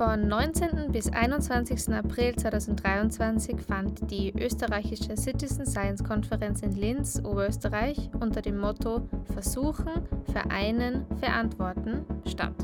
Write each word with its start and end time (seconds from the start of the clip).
Von 0.00 0.28
19. 0.28 0.92
bis 0.92 1.12
21. 1.12 1.92
April 1.92 2.34
2023 2.34 3.60
fand 3.60 4.10
die 4.10 4.32
österreichische 4.32 5.14
Citizen 5.14 5.66
Science 5.66 6.02
Konferenz 6.02 6.62
in 6.62 6.72
Linz, 6.72 7.20
Oberösterreich, 7.22 8.08
unter 8.18 8.40
dem 8.40 8.56
Motto 8.56 9.06
Versuchen, 9.34 10.08
Vereinen, 10.32 11.04
Verantworten 11.18 12.06
statt. 12.26 12.54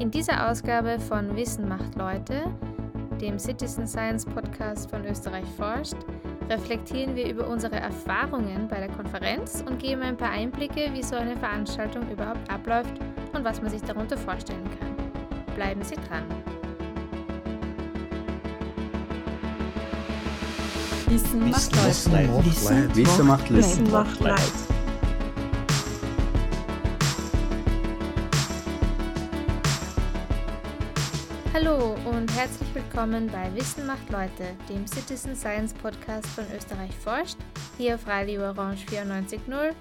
In 0.00 0.10
dieser 0.10 0.50
Ausgabe 0.50 0.98
von 0.98 1.36
Wissen 1.36 1.68
macht 1.68 1.94
Leute, 1.94 2.46
dem 3.20 3.38
Citizen 3.38 3.86
Science 3.86 4.26
Podcast 4.26 4.90
von 4.90 5.04
Österreich 5.04 5.46
forscht, 5.56 5.98
reflektieren 6.50 7.14
wir 7.14 7.30
über 7.30 7.46
unsere 7.46 7.76
Erfahrungen 7.76 8.66
bei 8.66 8.80
der 8.80 8.88
Konferenz 8.88 9.62
und 9.64 9.78
geben 9.78 10.02
ein 10.02 10.16
paar 10.16 10.30
Einblicke, 10.30 10.90
wie 10.94 11.02
so 11.04 11.14
eine 11.14 11.36
Veranstaltung 11.36 12.10
überhaupt 12.10 12.50
abläuft 12.50 13.05
und 13.36 13.44
was 13.44 13.60
man 13.60 13.70
sich 13.70 13.82
darunter 13.82 14.16
vorstellen 14.16 14.64
kann. 14.78 15.54
Bleiben 15.54 15.82
Sie 15.84 15.94
dran. 15.94 16.24
Wissen 21.08 21.50
macht 21.50 21.76
Leid. 21.76 21.88
Wissen 22.96 23.26
macht 23.26 23.50
Leid. 23.50 23.58
Wissen 23.58 23.90
macht 23.90 24.20
Leid. 24.20 24.52
Hallo 31.52 31.96
und 32.04 32.34
herzlich 32.34 32.68
willkommen 32.74 33.28
bei 33.28 33.54
Wissen 33.54 33.86
macht 33.86 34.10
Leute, 34.10 34.54
dem 34.68 34.86
Citizen 34.86 35.34
Science 35.34 35.72
Podcast 35.74 36.26
von 36.28 36.44
Österreich 36.54 36.92
forscht, 37.02 37.36
hier 37.78 37.94
auf 37.94 38.06
Radio 38.06 38.42
Orange 38.42 38.84
94.0, 38.86 39.72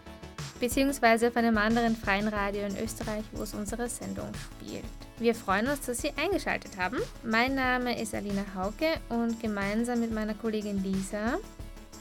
beziehungsweise 0.59 1.27
auf 1.27 1.37
einem 1.37 1.57
anderen 1.57 1.95
freien 1.95 2.27
Radio 2.27 2.65
in 2.65 2.77
Österreich, 2.77 3.23
wo 3.33 3.43
es 3.43 3.53
unsere 3.53 3.89
Sendung 3.89 4.29
spielt. 4.33 4.83
Wir 5.19 5.35
freuen 5.35 5.67
uns, 5.67 5.85
dass 5.85 5.99
Sie 5.99 6.11
eingeschaltet 6.17 6.77
haben. 6.77 6.97
Mein 7.23 7.55
Name 7.55 7.99
ist 7.99 8.13
Alina 8.13 8.45
Hauke 8.55 8.87
und 9.09 9.39
gemeinsam 9.39 9.99
mit 9.99 10.13
meiner 10.13 10.33
Kollegin 10.33 10.83
Lisa 10.83 11.37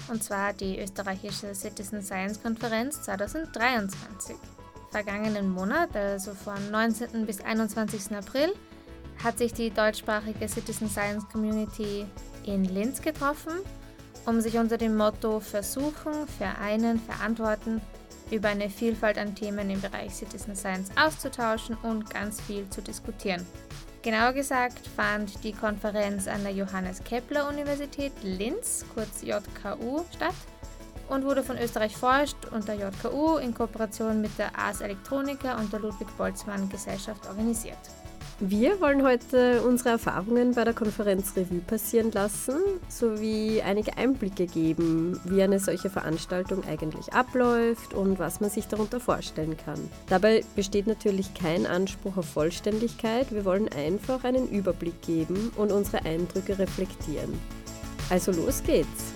und 0.10 0.24
zwar 0.24 0.54
die 0.54 0.80
österreichische 0.80 1.54
Citizen 1.54 2.02
Science 2.02 2.42
Konferenz 2.42 3.02
2023. 3.04 4.36
Vergangenen 4.92 5.50
Monat, 5.50 5.96
also 5.96 6.34
von 6.34 6.72
19. 6.72 7.26
bis 7.26 7.42
21. 7.42 8.16
April, 8.16 8.54
hat 9.24 9.38
sich 9.38 9.54
die 9.54 9.70
deutschsprachige 9.70 10.48
Citizen 10.48 10.90
Science 10.90 11.26
Community 11.32 12.06
in 12.46 12.64
Linz 12.66 13.02
getroffen, 13.02 13.54
um 14.26 14.42
sich 14.42 14.58
unter 14.58 14.78
dem 14.78 14.96
Motto 14.96 15.40
Versuchen, 15.40 16.28
Vereinen, 16.38 17.00
Verantworten 17.00 17.82
über 18.32 18.50
eine 18.50 18.70
Vielfalt 18.70 19.18
an 19.18 19.36
Themen 19.36 19.70
im 19.70 19.82
Bereich 19.82 20.14
Citizen 20.14 20.56
Science 20.56 20.90
auszutauschen 20.96 21.78
und 21.84 22.10
ganz 22.10 22.42
viel 22.42 22.70
zu 22.70 22.82
diskutieren. 22.82 23.46
Genauer 24.04 24.34
gesagt 24.34 24.88
fand 24.96 25.44
die 25.44 25.52
Konferenz 25.52 26.28
an 26.28 26.44
der 26.44 26.54
Johannes 26.54 27.04
Kepler 27.04 27.50
Universität 27.50 28.14
Linz, 28.22 28.86
kurz 28.94 29.22
JKU, 29.22 30.04
statt 30.16 30.36
und 31.10 31.26
wurde 31.26 31.44
von 31.44 31.58
Österreich 31.58 31.96
forscht 31.96 32.46
und 32.52 32.68
der 32.68 32.76
JKU 32.76 33.38
in 33.38 33.54
Kooperation 33.54 34.22
mit 34.22 34.38
der 34.38 34.58
Ars 34.58 34.82
Electronica 34.82 35.58
und 35.58 35.74
der 35.74 35.80
Ludwig 35.80 36.08
Boltzmann 36.18 36.70
Gesellschaft 36.70 37.28
organisiert. 37.28 37.78
Wir 38.40 38.80
wollen 38.82 39.04
heute 39.04 39.64
unsere 39.64 39.90
Erfahrungen 39.90 40.54
bei 40.54 40.64
der 40.64 40.76
Konferenz 40.76 41.36
Revue 41.36 41.58
passieren 41.58 42.12
lassen, 42.12 42.62
sowie 42.88 43.64
einige 43.64 43.98
Einblicke 43.98 44.46
geben, 44.46 45.20
wie 45.24 45.42
eine 45.42 45.60
solche 45.60 45.90
Veranstaltung 45.90 46.64
eigentlich 46.66 47.12
abläuft 47.14 47.96
und 47.96 48.20
was 48.20 48.40
man 48.40 48.52
sich 48.52 48.68
darunter 48.68 49.00
vorstellen 49.00 49.58
kann. 49.58 49.90
Dabei 50.08 50.44
besteht 50.56 50.86
natürlich 50.86 51.34
kein 51.34 51.66
Anspruch 51.66 52.16
auf 52.16 52.30
Vollständigkeit, 52.30 53.32
wir 53.32 53.44
wollen 53.44 53.70
einfach 53.70 54.24
einen 54.24 54.48
Überblick 54.50 55.02
geben 55.02 55.52
und 55.56 55.72
unsere 55.72 56.06
Eindrücke 56.06 56.60
reflektieren. 56.60 57.34
Also 58.12 58.32
los 58.32 58.62
geht's! 58.62 59.14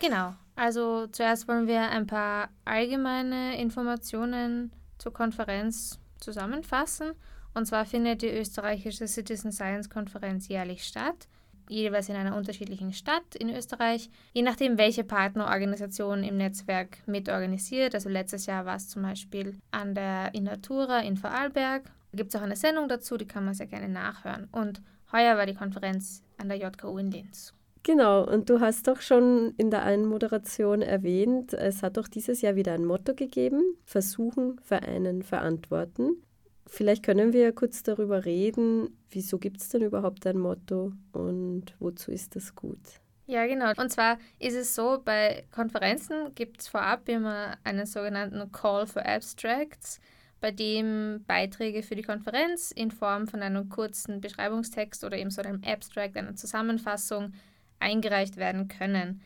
Genau, 0.00 0.34
also 0.56 1.06
zuerst 1.06 1.46
wollen 1.48 1.66
wir 1.66 1.90
ein 1.90 2.06
paar 2.06 2.48
allgemeine 2.64 3.60
Informationen 3.60 4.72
zur 4.98 5.12
Konferenz 5.12 6.00
zusammenfassen. 6.18 7.12
Und 7.54 7.66
zwar 7.66 7.84
findet 7.84 8.22
die 8.22 8.30
österreichische 8.30 9.06
Citizen 9.06 9.52
Science 9.52 9.88
Konferenz 9.88 10.48
jährlich 10.48 10.84
statt, 10.84 11.28
jeweils 11.68 12.08
in 12.08 12.16
einer 12.16 12.36
unterschiedlichen 12.36 12.92
Stadt 12.92 13.34
in 13.34 13.54
Österreich, 13.54 14.10
je 14.32 14.42
nachdem, 14.42 14.78
welche 14.78 15.04
Partnerorganisation 15.04 16.22
im 16.22 16.36
Netzwerk 16.38 16.98
mitorganisiert. 17.06 17.94
Also 17.94 18.08
letztes 18.08 18.46
Jahr 18.46 18.64
war 18.64 18.76
es 18.76 18.88
zum 18.88 19.02
Beispiel 19.02 19.58
an 19.70 19.94
der 19.94 20.34
Innatura 20.34 21.00
in 21.00 21.16
Vorarlberg. 21.16 21.84
Da 21.84 22.16
gibt 22.16 22.34
es 22.34 22.36
auch 22.36 22.44
eine 22.44 22.56
Sendung 22.56 22.88
dazu, 22.88 23.16
die 23.16 23.26
kann 23.26 23.44
man 23.44 23.54
sehr 23.54 23.66
gerne 23.66 23.88
nachhören. 23.88 24.48
Und 24.52 24.82
heuer 25.12 25.36
war 25.36 25.46
die 25.46 25.54
Konferenz 25.54 26.22
an 26.38 26.48
der 26.48 26.58
JKU 26.58 26.98
in 26.98 27.10
Linz. 27.10 27.54
Genau, 27.86 28.24
und 28.24 28.50
du 28.50 28.58
hast 28.58 28.88
doch 28.88 29.00
schon 29.00 29.54
in 29.58 29.70
der 29.70 29.84
Einmoderation 29.84 30.82
erwähnt, 30.82 31.52
es 31.52 31.84
hat 31.84 31.98
doch 31.98 32.08
dieses 32.08 32.42
Jahr 32.42 32.56
wieder 32.56 32.72
ein 32.72 32.84
Motto 32.84 33.14
gegeben, 33.14 33.62
Versuchen, 33.84 34.58
Vereinen, 34.58 35.22
Verantworten. 35.22 36.20
Vielleicht 36.66 37.04
können 37.04 37.32
wir 37.32 37.52
kurz 37.52 37.84
darüber 37.84 38.24
reden, 38.24 38.88
wieso 39.10 39.38
gibt 39.38 39.60
es 39.60 39.68
denn 39.68 39.82
überhaupt 39.82 40.26
ein 40.26 40.36
Motto 40.36 40.94
und 41.12 41.76
wozu 41.78 42.10
ist 42.10 42.34
das 42.34 42.56
gut? 42.56 42.80
Ja, 43.26 43.46
genau. 43.46 43.70
Und 43.76 43.92
zwar 43.92 44.18
ist 44.40 44.56
es 44.56 44.74
so, 44.74 45.00
bei 45.04 45.44
Konferenzen 45.52 46.34
gibt 46.34 46.62
es 46.62 46.66
vorab 46.66 47.08
immer 47.08 47.56
einen 47.62 47.86
sogenannten 47.86 48.50
Call 48.50 48.88
for 48.88 49.06
Abstracts, 49.06 50.00
bei 50.40 50.50
dem 50.50 51.22
Beiträge 51.28 51.84
für 51.84 51.94
die 51.94 52.02
Konferenz 52.02 52.72
in 52.72 52.90
Form 52.90 53.28
von 53.28 53.42
einem 53.42 53.68
kurzen 53.68 54.20
Beschreibungstext 54.20 55.04
oder 55.04 55.16
eben 55.16 55.30
so 55.30 55.40
einem 55.40 55.62
Abstract, 55.64 56.16
einer 56.16 56.34
Zusammenfassung 56.34 57.32
eingereicht 57.80 58.36
werden 58.36 58.68
können. 58.68 59.20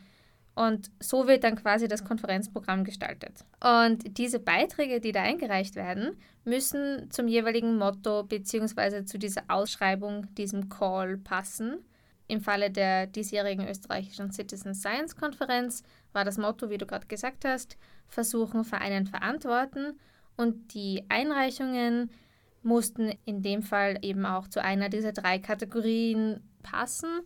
Und 0.54 0.90
so 1.00 1.26
wird 1.26 1.44
dann 1.44 1.56
quasi 1.56 1.88
das 1.88 2.04
Konferenzprogramm 2.04 2.84
gestaltet. 2.84 3.44
Und 3.62 4.18
diese 4.18 4.38
Beiträge, 4.38 5.00
die 5.00 5.12
da 5.12 5.22
eingereicht 5.22 5.74
werden, 5.76 6.16
müssen 6.44 7.10
zum 7.10 7.28
jeweiligen 7.28 7.76
Motto 7.76 8.24
bzw. 8.24 9.04
zu 9.04 9.18
dieser 9.18 9.44
Ausschreibung, 9.48 10.26
diesem 10.34 10.68
Call 10.68 11.16
passen. 11.16 11.78
Im 12.26 12.40
Falle 12.40 12.70
der 12.70 13.06
diesjährigen 13.06 13.66
österreichischen 13.66 14.32
Citizen 14.32 14.74
Science 14.74 15.16
Konferenz 15.16 15.82
war 16.12 16.24
das 16.24 16.38
Motto, 16.38 16.68
wie 16.70 16.78
du 16.78 16.86
gerade 16.86 17.06
gesagt 17.06 17.44
hast, 17.44 17.76
versuchen, 18.06 18.64
Vereinen 18.64 19.06
verantworten. 19.06 19.98
Und 20.36 20.74
die 20.74 21.04
Einreichungen 21.08 22.10
mussten 22.62 23.12
in 23.24 23.42
dem 23.42 23.62
Fall 23.62 23.98
eben 24.02 24.26
auch 24.26 24.48
zu 24.48 24.62
einer 24.62 24.88
dieser 24.88 25.12
drei 25.12 25.38
Kategorien 25.38 26.40
passen. 26.62 27.20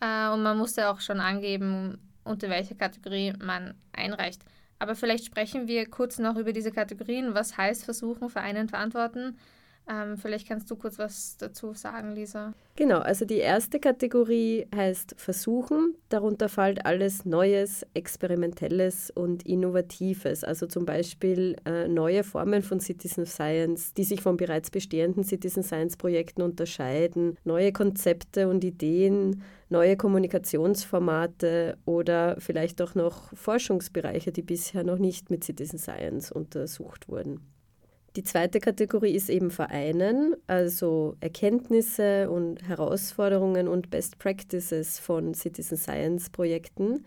Äh, 0.00 0.28
und 0.30 0.42
man 0.42 0.58
musste 0.58 0.88
auch 0.88 1.00
schon 1.00 1.20
angeben, 1.20 1.98
unter 2.24 2.48
welcher 2.48 2.74
Kategorie 2.74 3.32
man 3.38 3.74
einreicht. 3.92 4.42
Aber 4.78 4.94
vielleicht 4.94 5.24
sprechen 5.24 5.68
wir 5.68 5.88
kurz 5.88 6.18
noch 6.18 6.36
über 6.36 6.52
diese 6.52 6.70
Kategorien. 6.72 7.34
Was 7.34 7.56
heißt 7.56 7.84
versuchen, 7.84 8.28
Vereinen 8.28 8.68
verantworten? 8.68 9.38
Ähm, 9.88 10.16
vielleicht 10.16 10.48
kannst 10.48 10.68
du 10.70 10.76
kurz 10.76 10.98
was 10.98 11.36
dazu 11.36 11.72
sagen, 11.72 12.12
Lisa. 12.12 12.54
Genau, 12.74 12.98
also 12.98 13.24
die 13.24 13.38
erste 13.38 13.78
Kategorie 13.78 14.66
heißt 14.74 15.14
Versuchen. 15.16 15.94
Darunter 16.08 16.48
fällt 16.48 16.84
alles 16.84 17.24
Neues, 17.24 17.86
Experimentelles 17.94 19.12
und 19.14 19.46
Innovatives. 19.46 20.42
Also 20.42 20.66
zum 20.66 20.86
Beispiel 20.86 21.54
äh, 21.64 21.86
neue 21.86 22.24
Formen 22.24 22.62
von 22.62 22.80
Citizen 22.80 23.26
Science, 23.26 23.94
die 23.94 24.02
sich 24.02 24.22
von 24.22 24.36
bereits 24.36 24.70
bestehenden 24.70 25.22
Citizen 25.22 25.62
Science 25.62 25.96
Projekten 25.96 26.42
unterscheiden, 26.42 27.38
neue 27.44 27.72
Konzepte 27.72 28.48
und 28.48 28.64
Ideen, 28.64 29.42
neue 29.68 29.96
Kommunikationsformate 29.96 31.78
oder 31.84 32.36
vielleicht 32.40 32.82
auch 32.82 32.96
noch 32.96 33.32
Forschungsbereiche, 33.36 34.32
die 34.32 34.42
bisher 34.42 34.82
noch 34.82 34.98
nicht 34.98 35.30
mit 35.30 35.44
Citizen 35.44 35.78
Science 35.78 36.32
untersucht 36.32 37.08
wurden. 37.08 37.55
Die 38.16 38.24
zweite 38.24 38.60
Kategorie 38.60 39.14
ist 39.14 39.28
eben 39.28 39.50
Vereinen, 39.50 40.36
also 40.46 41.16
Erkenntnisse 41.20 42.30
und 42.30 42.66
Herausforderungen 42.66 43.68
und 43.68 43.90
Best 43.90 44.18
Practices 44.18 44.98
von 44.98 45.34
Citizen 45.34 45.76
Science 45.76 46.30
Projekten. 46.30 47.04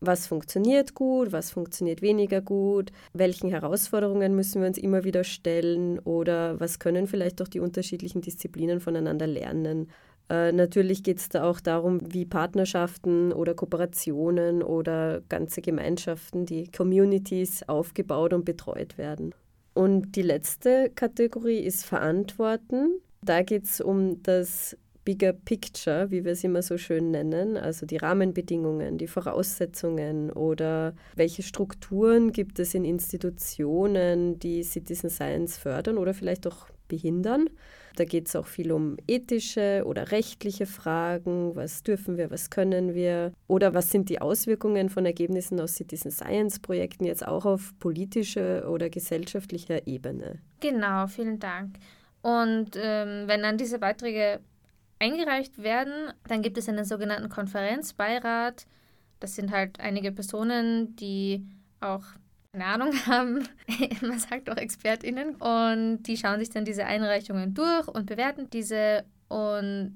Was 0.00 0.26
funktioniert 0.26 0.94
gut, 0.94 1.30
was 1.30 1.52
funktioniert 1.52 2.02
weniger 2.02 2.40
gut, 2.40 2.90
welchen 3.12 3.50
Herausforderungen 3.50 4.34
müssen 4.34 4.62
wir 4.62 4.66
uns 4.66 4.78
immer 4.78 5.04
wieder 5.04 5.22
stellen 5.22 6.00
oder 6.00 6.58
was 6.58 6.80
können 6.80 7.06
vielleicht 7.06 7.40
auch 7.40 7.48
die 7.48 7.60
unterschiedlichen 7.60 8.20
Disziplinen 8.20 8.80
voneinander 8.80 9.28
lernen. 9.28 9.88
Äh, 10.28 10.50
natürlich 10.50 11.04
geht 11.04 11.18
es 11.18 11.28
da 11.28 11.44
auch 11.44 11.60
darum, 11.60 12.00
wie 12.12 12.24
Partnerschaften 12.24 13.32
oder 13.32 13.54
Kooperationen 13.54 14.64
oder 14.64 15.22
ganze 15.28 15.62
Gemeinschaften, 15.62 16.46
die 16.46 16.68
Communities 16.68 17.62
aufgebaut 17.68 18.32
und 18.32 18.44
betreut 18.44 18.98
werden. 18.98 19.32
Und 19.76 20.16
die 20.16 20.22
letzte 20.22 20.90
Kategorie 20.94 21.58
ist 21.58 21.84
Verantworten. 21.84 22.98
Da 23.20 23.42
geht 23.42 23.64
es 23.64 23.82
um 23.82 24.22
das 24.22 24.74
Bigger 25.04 25.34
Picture, 25.34 26.10
wie 26.10 26.24
wir 26.24 26.32
es 26.32 26.42
immer 26.44 26.62
so 26.62 26.78
schön 26.78 27.10
nennen, 27.10 27.58
also 27.58 27.84
die 27.84 27.98
Rahmenbedingungen, 27.98 28.96
die 28.96 29.06
Voraussetzungen 29.06 30.32
oder 30.32 30.94
welche 31.14 31.42
Strukturen 31.42 32.32
gibt 32.32 32.58
es 32.58 32.72
in 32.72 32.86
Institutionen, 32.86 34.38
die 34.38 34.62
Citizen 34.62 35.10
Science 35.10 35.58
fördern 35.58 35.98
oder 35.98 36.14
vielleicht 36.14 36.46
auch 36.46 36.68
behindern. 36.88 37.50
Da 37.96 38.04
geht 38.04 38.28
es 38.28 38.36
auch 38.36 38.46
viel 38.46 38.72
um 38.72 38.96
ethische 39.08 39.82
oder 39.86 40.12
rechtliche 40.12 40.66
Fragen. 40.66 41.56
Was 41.56 41.82
dürfen 41.82 42.16
wir, 42.18 42.30
was 42.30 42.50
können 42.50 42.94
wir? 42.94 43.32
Oder 43.48 43.74
was 43.74 43.90
sind 43.90 44.08
die 44.10 44.20
Auswirkungen 44.20 44.90
von 44.90 45.06
Ergebnissen 45.06 45.58
aus 45.60 45.74
Citizen 45.74 46.10
Science 46.10 46.60
Projekten 46.60 47.04
jetzt 47.04 47.26
auch 47.26 47.46
auf 47.46 47.72
politischer 47.78 48.70
oder 48.70 48.90
gesellschaftlicher 48.90 49.86
Ebene? 49.86 50.38
Genau, 50.60 51.06
vielen 51.06 51.38
Dank. 51.38 51.76
Und 52.22 52.76
ähm, 52.76 53.28
wenn 53.28 53.42
dann 53.42 53.56
diese 53.56 53.78
Beiträge 53.78 54.40
eingereicht 54.98 55.62
werden, 55.62 56.12
dann 56.28 56.42
gibt 56.42 56.58
es 56.58 56.68
einen 56.68 56.84
sogenannten 56.84 57.28
Konferenzbeirat. 57.28 58.66
Das 59.20 59.34
sind 59.34 59.50
halt 59.50 59.80
einige 59.80 60.12
Personen, 60.12 60.96
die 60.96 61.46
auch 61.80 62.04
keine 62.56 62.72
Ahnung 62.72 62.94
haben, 63.06 63.48
man 64.00 64.18
sagt 64.18 64.48
auch 64.48 64.56
ExpertInnen, 64.56 65.36
und 65.36 66.02
die 66.04 66.16
schauen 66.16 66.40
sich 66.40 66.50
dann 66.50 66.64
diese 66.64 66.86
Einreichungen 66.86 67.54
durch 67.54 67.86
und 67.88 68.06
bewerten 68.06 68.48
diese 68.50 69.04
und 69.28 69.94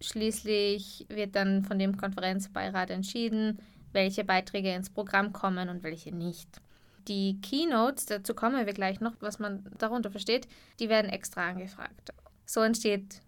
schließlich 0.00 1.06
wird 1.08 1.34
dann 1.34 1.64
von 1.64 1.78
dem 1.78 1.96
Konferenzbeirat 1.96 2.90
entschieden, 2.90 3.60
welche 3.92 4.24
Beiträge 4.24 4.74
ins 4.74 4.90
Programm 4.90 5.32
kommen 5.32 5.70
und 5.70 5.82
welche 5.82 6.14
nicht. 6.14 6.60
Die 7.08 7.40
Keynotes, 7.40 8.06
dazu 8.06 8.34
kommen 8.34 8.66
wir 8.66 8.74
gleich 8.74 9.00
noch, 9.00 9.14
was 9.20 9.38
man 9.38 9.64
darunter 9.78 10.10
versteht, 10.10 10.48
die 10.80 10.90
werden 10.90 11.10
extra 11.10 11.48
angefragt. 11.48 12.12
So 12.44 12.60
entsteht 12.60 13.22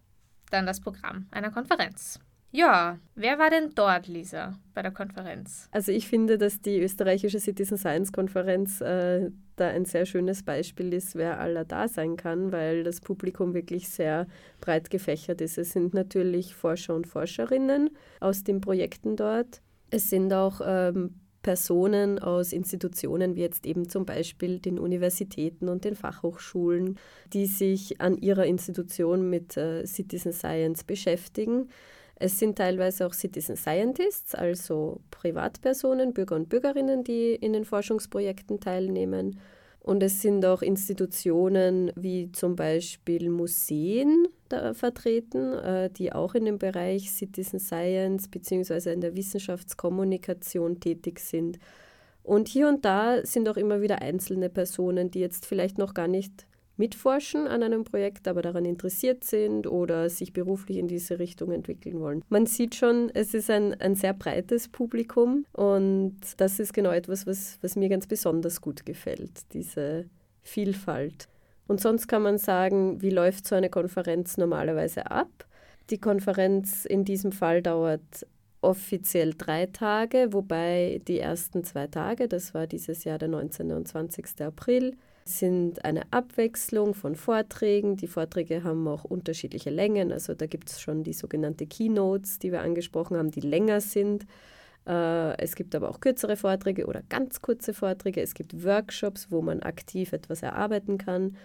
dann 0.51 0.67
das 0.67 0.81
Programm 0.81 1.27
einer 1.31 1.51
Konferenz. 1.51 2.21
Ja, 2.51 2.99
wer 3.15 3.39
war 3.39 3.51
denn 3.51 3.73
dort, 3.75 4.09
Lisa, 4.09 4.59
bei 4.73 4.81
der 4.81 4.91
Konferenz? 4.91 5.69
Also 5.71 5.93
ich 5.93 6.09
finde, 6.09 6.39
dass 6.39 6.61
die 6.61 6.81
österreichische 6.81 7.41
Citizen 7.41 7.77
Science 7.77 8.11
Konferenz 8.11 8.81
äh, 8.81 9.31
da 9.57 9.69
ein 9.69 9.85
sehr 9.85 10.07
schönes 10.07 10.43
Beispiel 10.43 10.95
ist, 10.95 11.15
wer 11.15 11.41
aller 11.41 11.67
da 11.67 11.89
sein 11.89 12.17
kann, 12.17 12.51
weil 12.51 12.85
das 12.85 13.01
Publikum 13.03 13.53
wirklich 13.53 13.91
sehr 13.91 14.27
breit 14.63 14.89
gefächert 14.89 15.43
ist. 15.43 15.59
Es 15.59 15.73
sind 15.73 15.93
natürlich 15.93 16.55
Forscher 16.55 16.95
und 16.95 17.07
Forscherinnen 17.07 17.91
aus 18.21 18.45
den 18.45 18.63
Projekten 18.63 19.17
dort. 19.17 19.61
Es 19.91 20.09
sind 20.09 20.33
auch 20.33 20.63
ähm, 20.65 21.17
Personen 21.43 22.19
aus 22.19 22.53
Institutionen 22.53 23.37
wie 23.37 23.41
jetzt 23.41 23.67
eben 23.67 23.89
zum 23.89 24.07
Beispiel 24.07 24.59
den 24.59 24.79
Universitäten 24.79 25.69
und 25.69 25.85
den 25.85 25.97
Fachhochschulen, 25.97 26.99
die 27.33 27.47
sich 27.47 28.01
an 28.01 28.17
ihrer 28.17 28.47
Institution 28.47 29.29
mit 29.29 29.57
äh, 29.57 29.87
Citizen 29.87 30.33
Science 30.33 30.85
beschäftigen. 30.85 31.69
Es 32.21 32.39
sind 32.41 32.59
teilweise 32.59 33.07
auch 33.07 33.15
Citizen 33.15 33.57
Scientists, 33.57 34.35
also 34.35 35.01
Privatpersonen, 35.13 36.13
Bürger 36.13 36.35
und 36.35 36.49
Bürgerinnen, 36.49 37.05
die 37.05 37.35
in 37.35 37.53
den 37.53 37.65
Forschungsprojekten 37.65 38.59
teilnehmen. 38.59 39.39
Und 39.79 40.03
es 40.03 40.21
sind 40.21 40.45
auch 40.45 40.61
Institutionen 40.61 41.93
wie 41.95 42.33
zum 42.33 42.57
Beispiel 42.57 43.31
Museen 43.31 44.27
vertreten, 44.73 45.53
äh, 45.53 45.91
die 45.91 46.13
auch 46.13 46.35
in 46.35 46.45
dem 46.45 46.59
Bereich 46.59 47.13
Citizen 47.13 47.61
Science 47.61 48.27
bzw. 48.29 48.93
in 48.93 49.01
der 49.01 49.15
Wissenschaftskommunikation 49.15 50.81
tätig 50.81 51.21
sind. 51.21 51.61
Und 52.25 52.49
hier 52.49 52.69
und 52.69 52.85
da 52.85 53.25
sind 53.25 53.49
auch 53.49 53.57
immer 53.57 53.81
wieder 53.81 54.03
einzelne 54.03 54.51
Personen, 54.51 55.13
die 55.13 55.21
jetzt 55.21 55.47
vielleicht 55.47 55.79
noch 55.79 55.95
gar 55.95 56.09
nicht 56.09 56.48
mitforschen 56.79 57.47
an 57.47 57.63
einem 57.63 57.85
Projekt, 57.85 58.29
aber 58.29 58.43
daran 58.43 58.65
interessiert 58.65 59.25
sind 59.25 59.67
oder 59.67 60.09
sich 60.09 60.33
beruflich 60.33 60.79
in 60.79 60.89
diese 60.89 61.19
Richtung 61.19 61.53
entwickeln 61.53 62.01
wollen. 62.01 62.23
Man 62.29 62.47
sieht 62.47 62.75
schon, 62.75 63.11
es 63.13 63.35
ist 63.35 63.51
ein, 63.51 63.79
ein 63.81 63.95
sehr 63.95 64.15
breites 64.15 64.69
Publikum 64.69 65.45
und 65.53 66.17
das 66.37 66.59
ist 66.59 66.73
genau 66.73 66.91
etwas, 66.91 67.27
was, 67.27 67.59
was 67.61 67.77
mir 67.77 67.89
ganz 67.89 68.07
besonders 68.07 68.61
gut 68.61 68.87
gefällt, 68.87 69.53
diese 69.53 70.07
Vielfalt. 70.43 71.29
Und 71.67 71.81
sonst 71.81 72.09
kann 72.09 72.23
man 72.23 72.39
sagen, 72.39 73.03
wie 73.03 73.11
läuft 73.11 73.47
so 73.47 73.55
eine 73.55 73.69
Konferenz 73.69 74.39
normalerweise 74.39 75.11
ab? 75.11 75.47
Die 75.91 75.99
Konferenz 75.99 76.85
in 76.85 77.05
diesem 77.05 77.33
Fall 77.33 77.63
dauert 77.63 78.27
offiziell 78.61 79.35
drei 79.37 79.67
Tage, 79.67 80.33
wobei 80.33 81.01
die 81.07 81.19
ersten 81.19 81.65
zwei 81.65 81.87
Tage, 81.87 82.29
das 82.29 82.55
war 82.55 82.67
dieses 82.67 83.05
Jahr 83.05 83.19
der 83.19 83.29
19. 83.29 83.73
und 83.73 83.87
20. 83.87 84.41
April, 84.41 84.97
sind 85.29 85.85
eine 85.85 86.03
Abwechslung 86.13 86.95
von 86.95 87.15
Vorträgen. 87.15 87.97
Die 87.97 88.07
Vorträge 88.07 88.65
haben 88.65 88.89
auch 88.89 89.05
unterschiedliche 89.05 89.71
Längen. 89.71 90.13
Also 90.13 90.35
da 90.35 90.47
gibt 90.47 90.71
es 90.71 90.81
schon 90.81 91.05
die 91.05 91.13
sogenannte 91.13 91.67
Keynotes, 91.67 92.39
die 92.39 92.53
wir 92.53 92.63
angesprochen 92.63 93.17
haben, 93.17 93.31
die 93.31 93.41
länger 93.41 93.81
sind. 93.81 94.27
Äh, 94.87 95.39
es 95.39 95.55
gibt 95.55 95.75
aber 95.75 95.91
auch 95.91 96.01
kürzere 96.01 96.37
Vorträge 96.37 96.87
oder 96.87 97.03
ganz 97.09 97.43
kurze 97.43 97.75
Vorträge. 97.75 98.23
Es 98.23 98.35
gibt 98.35 98.65
Workshops, 98.65 99.31
wo 99.31 99.43
man 99.43 99.61
aktiv 99.61 100.13
etwas 100.13 100.43
erarbeiten 100.43 100.99
kann. 100.99 101.37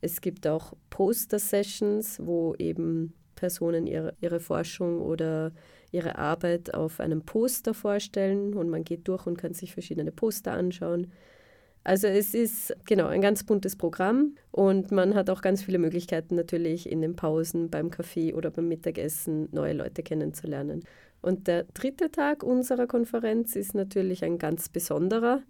Es 0.00 0.20
gibt 0.20 0.46
auch 0.46 0.72
Poster-Sessions, 0.90 2.20
wo 2.24 2.54
eben 2.56 3.14
Personen 3.34 3.86
ihre, 3.86 4.14
ihre 4.20 4.40
Forschung 4.40 5.00
oder 5.00 5.52
ihre 5.90 6.16
Arbeit 6.16 6.74
auf 6.74 7.00
einem 7.00 7.22
Poster 7.22 7.74
vorstellen 7.74 8.54
und 8.54 8.70
man 8.70 8.84
geht 8.84 9.06
durch 9.08 9.26
und 9.26 9.36
kann 9.36 9.52
sich 9.52 9.72
verschiedene 9.72 10.12
Poster 10.12 10.52
anschauen. 10.52 11.12
Also 11.84 12.06
es 12.06 12.32
ist 12.34 12.74
genau 12.84 13.06
ein 13.08 13.20
ganz 13.20 13.42
buntes 13.42 13.76
Programm 13.76 14.36
und 14.52 14.92
man 14.92 15.14
hat 15.14 15.30
auch 15.30 15.42
ganz 15.42 15.64
viele 15.64 15.78
Möglichkeiten 15.78 16.36
natürlich 16.36 16.90
in 16.90 17.00
den 17.00 17.16
Pausen, 17.16 17.70
beim 17.70 17.90
Kaffee 17.90 18.34
oder 18.34 18.50
beim 18.50 18.68
Mittagessen 18.68 19.48
neue 19.52 19.72
Leute 19.72 20.02
kennenzulernen. 20.02 20.84
Und 21.22 21.48
der 21.48 21.64
dritte 21.74 22.10
Tag 22.10 22.42
unserer 22.42 22.86
Konferenz 22.86 23.56
ist 23.56 23.74
natürlich 23.74 24.24
ein 24.24 24.38
ganz 24.38 24.68
besonderer. 24.68 25.42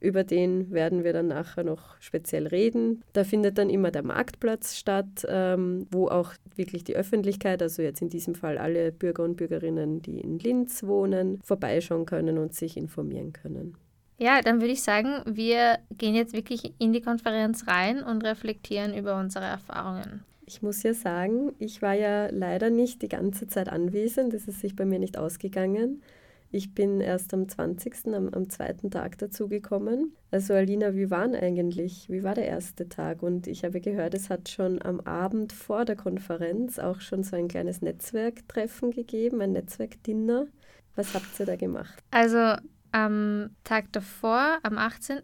Über 0.00 0.24
den 0.24 0.72
werden 0.72 1.04
wir 1.04 1.12
dann 1.12 1.28
nachher 1.28 1.62
noch 1.62 1.96
speziell 2.00 2.48
reden. 2.48 3.04
Da 3.12 3.22
findet 3.22 3.56
dann 3.56 3.70
immer 3.70 3.92
der 3.92 4.02
Marktplatz 4.02 4.76
statt, 4.76 5.24
ähm, 5.28 5.86
wo 5.92 6.08
auch 6.08 6.34
wirklich 6.56 6.82
die 6.82 6.96
Öffentlichkeit, 6.96 7.62
also 7.62 7.82
jetzt 7.82 8.02
in 8.02 8.08
diesem 8.08 8.34
Fall 8.34 8.58
alle 8.58 8.90
Bürger 8.90 9.22
und 9.22 9.36
Bürgerinnen, 9.36 10.02
die 10.02 10.20
in 10.20 10.40
Linz 10.40 10.82
wohnen, 10.82 11.40
vorbeischauen 11.44 12.04
können 12.04 12.38
und 12.38 12.52
sich 12.52 12.76
informieren 12.76 13.32
können. 13.32 13.76
Ja, 14.22 14.40
dann 14.40 14.60
würde 14.60 14.72
ich 14.72 14.82
sagen, 14.84 15.20
wir 15.26 15.80
gehen 15.98 16.14
jetzt 16.14 16.32
wirklich 16.32 16.74
in 16.78 16.92
die 16.92 17.00
Konferenz 17.00 17.66
rein 17.66 18.04
und 18.04 18.22
reflektieren 18.22 18.96
über 18.96 19.18
unsere 19.18 19.46
Erfahrungen. 19.46 20.22
Ich 20.46 20.62
muss 20.62 20.84
ja 20.84 20.94
sagen, 20.94 21.50
ich 21.58 21.82
war 21.82 21.94
ja 21.94 22.28
leider 22.30 22.70
nicht 22.70 23.02
die 23.02 23.08
ganze 23.08 23.48
Zeit 23.48 23.68
anwesend. 23.68 24.32
Das 24.32 24.46
ist 24.46 24.60
sich 24.60 24.76
bei 24.76 24.84
mir 24.84 25.00
nicht 25.00 25.18
ausgegangen. 25.18 26.04
Ich 26.52 26.72
bin 26.72 27.00
erst 27.00 27.34
am 27.34 27.48
20., 27.48 28.14
am, 28.14 28.28
am 28.28 28.48
zweiten 28.48 28.92
Tag 28.92 29.18
dazugekommen. 29.18 30.12
Also 30.30 30.54
Alina, 30.54 30.94
wie 30.94 31.10
war 31.10 31.22
eigentlich? 31.22 32.08
Wie 32.08 32.22
war 32.22 32.36
der 32.36 32.46
erste 32.46 32.88
Tag? 32.88 33.24
Und 33.24 33.48
ich 33.48 33.64
habe 33.64 33.80
gehört, 33.80 34.14
es 34.14 34.30
hat 34.30 34.48
schon 34.48 34.80
am 34.82 35.00
Abend 35.00 35.52
vor 35.52 35.84
der 35.84 35.96
Konferenz 35.96 36.78
auch 36.78 37.00
schon 37.00 37.24
so 37.24 37.34
ein 37.34 37.48
kleines 37.48 37.82
Netzwerktreffen 37.82 38.92
gegeben, 38.92 39.40
ein 39.40 39.50
Netzwerkdinner. 39.50 40.46
Was 40.94 41.12
habt 41.12 41.40
ihr 41.40 41.46
da 41.46 41.56
gemacht? 41.56 41.98
Also 42.12 42.54
am 42.92 43.50
Tag 43.64 43.92
davor, 43.92 44.58
am 44.62 44.78
18. 44.78 45.20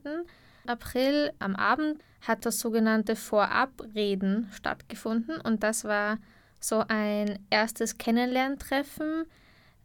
April, 0.67 1.33
am 1.39 1.57
Abend, 1.57 2.03
hat 2.21 2.45
das 2.45 2.59
sogenannte 2.59 3.17
Vorabreden 3.17 4.49
stattgefunden 4.53 5.41
und 5.41 5.63
das 5.63 5.85
war 5.85 6.19
so 6.61 6.85
ein 6.89 7.39
erstes 7.51 7.99
Kennenlerntreffen, 7.99 9.25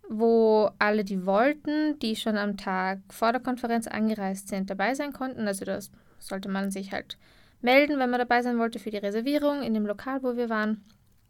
wo 0.10 0.70
alle, 0.80 1.04
die 1.04 1.26
wollten, 1.26 1.98
die 2.00 2.16
schon 2.16 2.38
am 2.38 2.58
Tag 2.58 3.00
vor 3.10 3.32
der 3.32 3.42
Konferenz 3.42 3.88
angereist 3.88 4.50
sind, 4.50 4.70
dabei 4.70 4.96
sein 4.96 5.14
konnten. 5.14 5.48
Also 5.48 5.66
das 5.66 5.92
sollte 6.20 6.50
man 6.50 6.72
sich 6.72 6.92
halt 6.92 7.18
melden, 7.62 8.00
wenn 8.00 8.10
man 8.10 8.20
dabei 8.20 8.42
sein 8.42 8.60
wollte 8.60 8.80
für 8.80 8.92
die 8.92 8.98
Reservierung 8.98 9.62
in 9.62 9.74
dem 9.74 9.86
Lokal, 9.86 10.24
wo 10.24 10.36
wir 10.36 10.50
waren. 10.50 10.84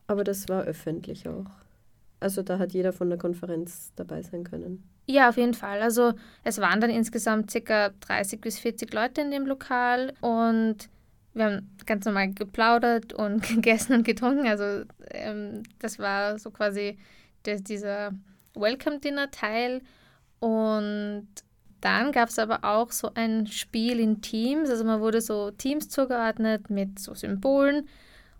Aber 0.07 0.23
das 0.23 0.49
war 0.49 0.63
öffentlich 0.63 1.27
auch. 1.27 1.62
Also 2.23 2.41
da 2.41 2.57
hat 2.57 2.71
jeder 2.71 2.93
von 2.93 3.09
der 3.09 3.17
Konferenz 3.19 3.91
dabei 3.97 4.21
sein 4.21 4.45
können. 4.45 4.81
Ja, 5.05 5.27
auf 5.27 5.35
jeden 5.35 5.53
Fall. 5.53 5.81
Also 5.81 6.13
es 6.45 6.59
waren 6.59 6.79
dann 6.79 6.89
insgesamt 6.89 7.53
ca. 7.65 7.89
30 7.89 8.39
bis 8.39 8.59
40 8.59 8.93
Leute 8.93 9.19
in 9.19 9.29
dem 9.29 9.45
Lokal 9.45 10.13
und 10.21 10.89
wir 11.33 11.45
haben 11.45 11.75
ganz 11.85 12.05
normal 12.05 12.31
geplaudert 12.31 13.11
und 13.11 13.43
gegessen 13.47 13.93
und 13.93 14.03
getrunken. 14.05 14.47
Also 14.47 14.85
ähm, 15.11 15.63
das 15.79 15.99
war 15.99 16.39
so 16.39 16.49
quasi 16.49 16.97
der, 17.45 17.59
dieser 17.59 18.11
Welcome-Dinner-Teil. 18.55 19.81
Und 20.39 21.27
dann 21.81 22.11
gab 22.13 22.29
es 22.29 22.39
aber 22.39 22.63
auch 22.63 22.91
so 22.91 23.11
ein 23.15 23.47
Spiel 23.47 23.99
in 23.99 24.21
Teams. 24.21 24.69
Also 24.69 24.85
man 24.85 25.01
wurde 25.01 25.19
so 25.19 25.51
Teams 25.51 25.89
zugeordnet 25.89 26.69
mit 26.69 26.99
so 26.99 27.13
Symbolen. 27.13 27.89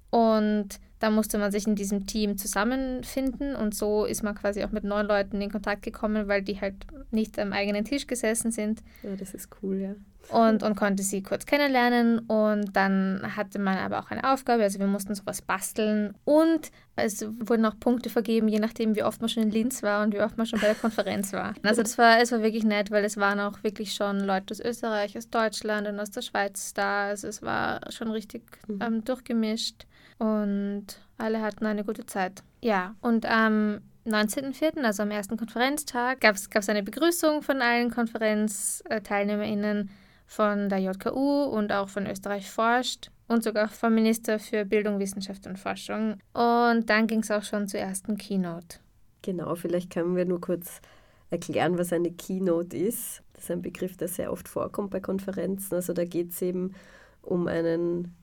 Und 0.10 0.80
da 1.04 1.10
musste 1.10 1.38
man 1.38 1.52
sich 1.52 1.68
in 1.68 1.76
diesem 1.76 2.08
Team 2.08 2.38
zusammenfinden 2.38 3.58
und 3.58 3.76
so 3.76 4.06
ist 4.06 4.24
man 4.24 4.36
quasi 4.36 4.64
auch 4.64 4.72
mit 4.72 4.86
neuen 4.86 5.06
Leuten 5.06 5.42
in 5.42 5.52
Kontakt 5.52 5.82
gekommen, 5.82 6.30
weil 6.30 6.42
die 6.42 6.62
halt 6.62 6.76
nicht 7.12 7.38
am 7.38 7.52
eigenen 7.52 7.84
Tisch 7.84 8.08
gesessen 8.08 8.54
sind. 8.54 8.82
Ja, 9.04 9.14
das 9.18 9.34
ist 9.34 9.50
cool, 9.62 9.80
ja. 9.82 9.96
Und, 10.30 10.64
und 10.64 10.78
konnte 10.78 11.04
sie 11.04 11.22
kurz 11.22 11.46
kennenlernen 11.46 12.20
und 12.20 12.74
dann 12.78 13.36
hatte 13.36 13.60
man 13.60 13.78
aber 13.80 14.00
auch 14.00 14.12
eine 14.12 14.32
Aufgabe, 14.32 14.64
also 14.64 14.80
wir 14.80 14.88
mussten 14.88 15.14
sowas 15.14 15.42
basteln 15.42 16.14
und 16.24 16.72
es 16.96 17.28
wurden 17.42 17.66
auch 17.66 17.78
Punkte 17.78 18.10
vergeben, 18.10 18.48
je 18.48 18.60
nachdem, 18.60 18.96
wie 18.96 19.04
oft 19.04 19.20
man 19.20 19.28
schon 19.28 19.44
in 19.44 19.52
Linz 19.52 19.84
war 19.84 20.06
und 20.06 20.14
wie 20.14 20.22
oft 20.22 20.38
man 20.38 20.48
schon 20.48 20.62
bei 20.62 20.68
der 20.68 20.76
Konferenz 20.76 21.34
war. 21.34 21.54
Also 21.64 21.82
das 21.82 21.98
war, 21.98 22.22
es 22.22 22.32
war 22.32 22.42
wirklich 22.42 22.64
nett, 22.64 22.92
weil 22.92 23.04
es 23.04 23.18
waren 23.18 23.42
auch 23.42 23.62
wirklich 23.62 23.94
schon 23.94 24.22
Leute 24.22 24.54
aus 24.54 24.62
Österreich, 24.62 25.18
aus 25.18 25.30
Deutschland 25.30 25.86
und 25.86 26.00
aus 26.00 26.12
der 26.12 26.22
Schweiz 26.22 26.74
da. 26.74 27.08
Also 27.08 27.28
es 27.28 27.42
war 27.42 27.82
schon 27.92 28.10
richtig 28.10 28.44
mhm. 28.70 28.80
ähm, 28.82 29.04
durchgemischt 29.04 29.86
und 30.20 30.86
alle 31.18 31.42
hatten 31.42 31.66
eine 31.66 31.84
gute 31.84 32.06
Zeit. 32.06 32.44
Ja, 32.62 32.96
und 33.02 33.26
am 33.26 33.80
19.04., 34.06 34.84
also 34.84 35.04
am 35.04 35.12
ersten 35.12 35.38
Konferenztag, 35.38 36.22
gab 36.22 36.36
es 36.36 36.70
eine 36.70 36.84
Begrüßung 36.84 37.42
von 37.42 37.62
allen 37.62 37.92
KonferenzteilnehmerInnen 37.92 39.90
von 40.26 40.70
der 40.70 40.80
JKU 40.80 41.44
und 41.44 41.72
auch 41.72 41.90
von 41.90 42.08
Österreich 42.08 42.50
forscht 42.50 43.12
und 43.28 43.44
sogar 43.44 43.68
vom 43.70 43.94
Minister 43.94 44.40
für 44.40 44.66
Bildung, 44.66 45.00
Wissenschaft 45.00 45.48
und 45.48 45.60
Forschung. 45.60 46.18
Und 46.34 46.90
dann 46.90 47.08
ging 47.08 47.20
es 47.20 47.32
auch 47.32 47.44
schon 47.44 47.68
zur 47.68 47.80
ersten 47.80 48.18
Keynote. 48.18 48.78
Genau, 49.22 49.56
vielleicht 49.56 49.92
können 49.92 50.16
wir 50.16 50.26
nur 50.26 50.42
kurz 50.42 50.82
erklären, 51.30 51.78
was 51.78 51.94
eine 51.94 52.12
Keynote 52.12 52.76
ist. 52.76 53.24
Das 53.34 53.46
ist 53.46 53.52
ein 53.52 53.62
Begriff, 53.62 53.96
der 53.98 54.08
sehr 54.08 54.32
oft 54.32 54.48
vorkommt 54.48 54.92
bei 54.92 55.00
Konferenzen. 55.00 55.76
Also 55.76 55.94
da 55.94 56.04
geht 56.06 56.32
es 56.32 56.42
eben 56.42 56.74
um 57.22 57.48
einen 57.48 58.16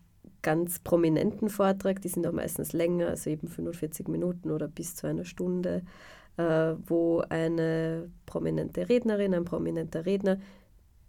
ganz 0.43 0.79
prominenten 0.79 1.49
Vortrag, 1.49 2.01
die 2.03 2.09
sind 2.09 2.27
auch 2.27 2.33
meistens 2.33 2.73
länger, 2.73 3.09
also 3.09 3.31
eben 3.31 3.49
45 3.49 4.09
Minuten 4.09 4.51
oder 4.51 4.69
bis 4.69 4.97
zu 4.97 5.07
einer 5.07 5.25
Stunde, 5.25 5.83
äh, 6.37 6.75
wo 6.87 7.23
eine 7.29 8.11
prominente 8.27 8.89
Rednerin, 8.89 9.35
ein 9.35 9.45
prominenter 9.45 10.07
Redner, 10.07 10.39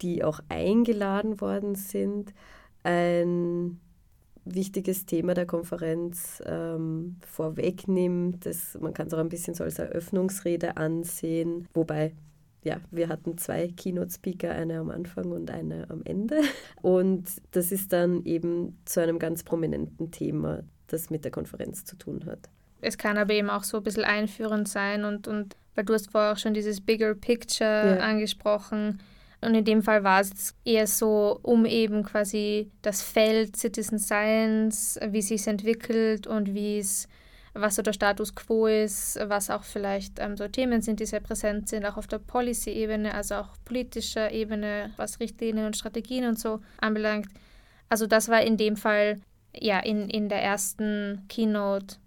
die 0.02 0.24
auch 0.24 0.40
eingeladen 0.50 1.40
worden 1.42 1.76
sind, 1.76 2.34
ein 2.84 3.80
wichtiges 4.46 5.06
Thema 5.06 5.34
der 5.34 5.46
Konferenz 5.46 6.42
ähm, 6.46 7.18
vorwegnimmt. 7.26 8.46
Das, 8.46 8.78
man 8.80 8.94
kann 8.94 9.08
es 9.08 9.14
auch 9.14 9.20
ein 9.20 9.30
bisschen 9.30 9.54
so 9.54 9.64
als 9.64 9.80
Eröffnungsrede 9.80 10.78
ansehen, 10.78 11.68
wobei 11.74 12.14
ja, 12.64 12.78
wir 12.92 13.10
hatten 13.10 13.38
zwei 13.38 13.70
Keynote-Speaker, 13.70 14.52
eine 14.52 14.80
am 14.80 14.92
Anfang 14.92 15.32
und 15.32 15.50
eine 15.50 15.90
am 15.90 16.02
Ende. 16.04 16.42
Und 16.82 17.26
das 17.52 17.72
ist 17.72 17.92
dann 17.92 18.24
eben 18.26 18.78
zu 18.86 19.02
einem 19.02 19.20
ganz 19.20 19.44
prominenten 19.44 20.12
Thema, 20.12 20.64
das 20.88 21.10
mit 21.10 21.24
der 21.24 21.32
Konferenz 21.32 21.86
zu 21.86 21.96
tun 21.96 22.26
hat. 22.26 22.50
Es 22.82 22.98
kann 22.98 23.18
aber 23.18 23.34
eben 23.34 23.50
auch 23.50 23.64
so 23.64 23.78
ein 23.78 23.84
bisschen 23.84 24.04
einführend 24.04 24.68
sein 24.68 25.06
und, 25.06 25.28
und 25.28 25.56
weil 25.76 25.86
du 25.86 25.94
hast 25.94 26.12
vorher 26.12 26.34
auch 26.34 26.38
schon 26.38 26.54
dieses 26.54 26.82
Bigger 26.82 27.16
Picture 27.16 27.98
ja. 27.98 27.98
angesprochen. 27.98 29.00
Und 29.44 29.56
in 29.56 29.66
dem 29.66 29.82
Fall 29.82 30.04
war 30.04 30.22
es 30.22 30.54
eher 30.66 30.86
so, 30.86 31.40
um 31.42 31.66
eben 31.66 32.04
quasi 32.04 32.70
das 32.84 33.02
Feld 33.02 33.56
Citizen 33.56 33.98
Science, 33.98 35.00
wie 35.08 35.22
sich 35.22 35.48
entwickelt 35.48 36.28
und 36.28 36.54
wie 36.54 36.78
es 36.78 37.08
was 37.54 37.76
so 37.76 37.82
der 37.82 37.94
Status 37.94 38.34
quo 38.36 38.68
ist, 38.68 39.20
was 39.24 39.50
auch 39.50 39.64
vielleicht 39.64 40.20
ähm, 40.20 40.38
so 40.38 40.48
Themen 40.48 40.82
sind, 40.82 41.00
die 41.00 41.06
sehr 41.06 41.20
präsent 41.20 41.68
sind, 41.68 41.86
auch 41.86 41.98
auf 41.98 42.08
der 42.08 42.20
Policy-Ebene, 42.20 43.14
also 43.14 43.36
auch 43.36 43.50
politischer 43.66 44.32
Ebene, 44.32 44.92
was 44.98 45.20
Richtlinien 45.20 45.66
und 45.66 45.78
Strategien 45.78 46.26
und 46.26 46.40
so 46.40 46.62
anbelangt. 46.80 47.28
Also 47.90 48.08
das 48.08 48.30
war 48.30 48.42
in 48.42 48.58
dem 48.58 48.78
Fall 48.78 49.20
ja 49.54 49.80
in, 49.80 50.10
in 50.10 50.30
der 50.30 50.42
ersten 50.42 51.26
Keynote 51.28 51.98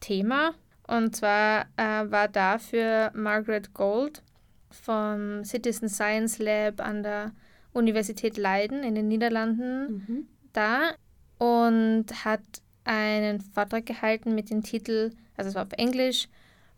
Thema. 0.00 0.54
Und 0.86 1.16
zwar 1.16 1.66
äh, 1.76 2.10
war 2.10 2.28
dafür 2.28 3.10
Margaret 3.14 3.72
Gold 3.74 4.22
vom 4.70 5.44
Citizen 5.44 5.88
Science 5.88 6.38
Lab 6.38 6.80
an 6.80 7.02
der 7.02 7.32
Universität 7.72 8.36
Leiden 8.36 8.82
in 8.82 8.94
den 8.94 9.08
Niederlanden 9.08 10.04
mhm. 10.06 10.26
da 10.52 10.92
und 11.38 12.06
hat 12.24 12.40
einen 12.84 13.40
Vortrag 13.40 13.86
gehalten 13.86 14.34
mit 14.34 14.50
dem 14.50 14.62
Titel, 14.62 15.10
also 15.36 15.50
es 15.50 15.54
war 15.54 15.64
auf 15.64 15.72
Englisch, 15.72 16.28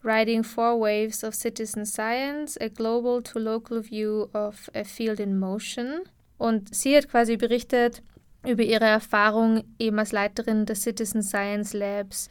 Riding 0.05 0.45
Four 0.45 0.81
Waves 0.81 1.25
of 1.25 1.35
Citizen 1.35 1.87
Science, 1.87 2.59
a 2.61 2.69
Global 2.69 3.23
to 3.23 3.39
Local 3.39 3.83
View 3.83 4.27
of 4.35 4.71
a 4.75 4.85
Field 4.85 5.19
in 5.19 5.39
Motion. 5.39 6.01
Und 6.37 6.75
sie 6.75 6.95
hat 6.97 7.09
quasi 7.09 7.39
berichtet 7.39 8.03
über 8.47 8.63
ihre 8.63 8.85
Erfahrung 8.85 9.65
eben 9.79 9.99
als 9.99 10.13
Leiterin 10.13 10.67
des 10.67 10.83
Citizen 10.83 11.23
Science 11.23 11.73
Labs 11.73 12.29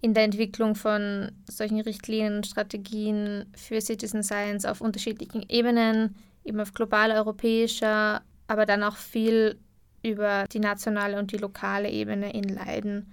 in 0.00 0.12
der 0.12 0.24
Entwicklung 0.24 0.74
von 0.74 1.30
solchen 1.48 1.80
Richtlinien 1.80 2.36
und 2.36 2.46
Strategien 2.46 3.46
für 3.56 3.80
Citizen 3.80 4.22
Science 4.22 4.64
auf 4.64 4.80
unterschiedlichen 4.80 5.44
Ebenen, 5.48 6.16
eben 6.44 6.60
auf 6.60 6.74
globaler, 6.74 7.14
europäischer, 7.14 8.22
aber 8.48 8.66
dann 8.66 8.82
auch 8.82 8.96
viel 8.96 9.58
über 10.04 10.46
die 10.52 10.60
nationale 10.60 11.18
und 11.18 11.32
die 11.32 11.38
lokale 11.38 11.90
Ebene 11.90 12.32
in 12.32 12.44
Leiden. 12.44 13.12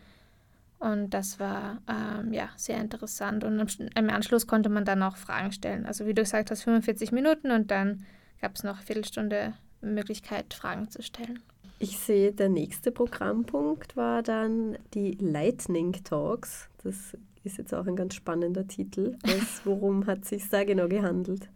Und 0.79 1.11
das 1.11 1.39
war 1.39 1.79
ähm, 1.87 2.33
ja, 2.33 2.49
sehr 2.57 2.79
interessant. 2.79 3.43
Und 3.43 3.79
im 3.95 4.09
Anschluss 4.09 4.47
konnte 4.47 4.69
man 4.69 4.83
dann 4.83 5.03
auch 5.03 5.15
Fragen 5.15 5.51
stellen. 5.51 5.85
Also 5.85 6.05
wie 6.05 6.13
du 6.13 6.23
gesagt 6.23 6.51
hast, 6.51 6.63
45 6.63 7.11
Minuten 7.11 7.51
und 7.51 7.71
dann 7.71 8.05
gab 8.41 8.55
es 8.55 8.63
noch 8.63 8.77
eine 8.77 8.85
Viertelstunde 8.85 9.53
Möglichkeit, 9.81 10.53
Fragen 10.53 10.89
zu 10.89 11.01
stellen. 11.01 11.39
Ich 11.79 11.97
sehe, 11.97 12.31
der 12.31 12.49
nächste 12.49 12.91
Programmpunkt 12.91 13.95
war 13.95 14.21
dann 14.21 14.77
die 14.93 15.17
Lightning 15.19 15.93
Talks. 16.03 16.67
Das 16.83 17.17
ist 17.43 17.57
jetzt 17.57 17.73
auch 17.73 17.87
ein 17.87 17.95
ganz 17.95 18.15
spannender 18.15 18.67
Titel. 18.67 19.17
Was, 19.23 19.61
worum 19.65 20.05
hat 20.05 20.23
es 20.23 20.29
sich 20.29 20.49
da 20.49 20.63
genau 20.63 20.87
gehandelt? 20.87 21.49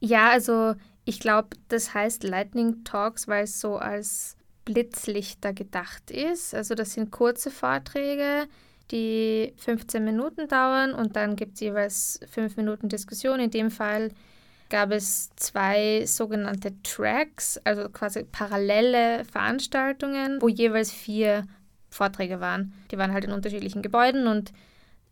Ja, 0.00 0.30
also 0.30 0.74
ich 1.04 1.20
glaube, 1.20 1.50
das 1.68 1.94
heißt 1.94 2.24
Lightning 2.24 2.84
Talks, 2.84 3.28
weil 3.28 3.44
es 3.44 3.60
so 3.60 3.76
als 3.76 4.35
Blitzlichter 4.66 5.54
gedacht 5.54 6.10
ist. 6.10 6.54
Also 6.54 6.74
das 6.74 6.92
sind 6.92 7.10
kurze 7.10 7.50
Vorträge, 7.50 8.46
die 8.90 9.54
15 9.56 10.04
Minuten 10.04 10.48
dauern 10.48 10.92
und 10.92 11.16
dann 11.16 11.36
gibt 11.36 11.54
es 11.54 11.60
jeweils 11.60 12.20
5 12.30 12.58
Minuten 12.58 12.90
Diskussion. 12.90 13.40
In 13.40 13.50
dem 13.50 13.70
Fall 13.70 14.10
gab 14.68 14.90
es 14.90 15.30
zwei 15.36 16.04
sogenannte 16.04 16.74
Tracks, 16.82 17.58
also 17.64 17.88
quasi 17.88 18.24
parallele 18.24 19.24
Veranstaltungen, 19.24 20.42
wo 20.42 20.48
jeweils 20.48 20.90
vier 20.90 21.46
Vorträge 21.88 22.40
waren. 22.40 22.74
Die 22.90 22.98
waren 22.98 23.12
halt 23.12 23.24
in 23.24 23.32
unterschiedlichen 23.32 23.80
Gebäuden 23.80 24.26
und 24.26 24.52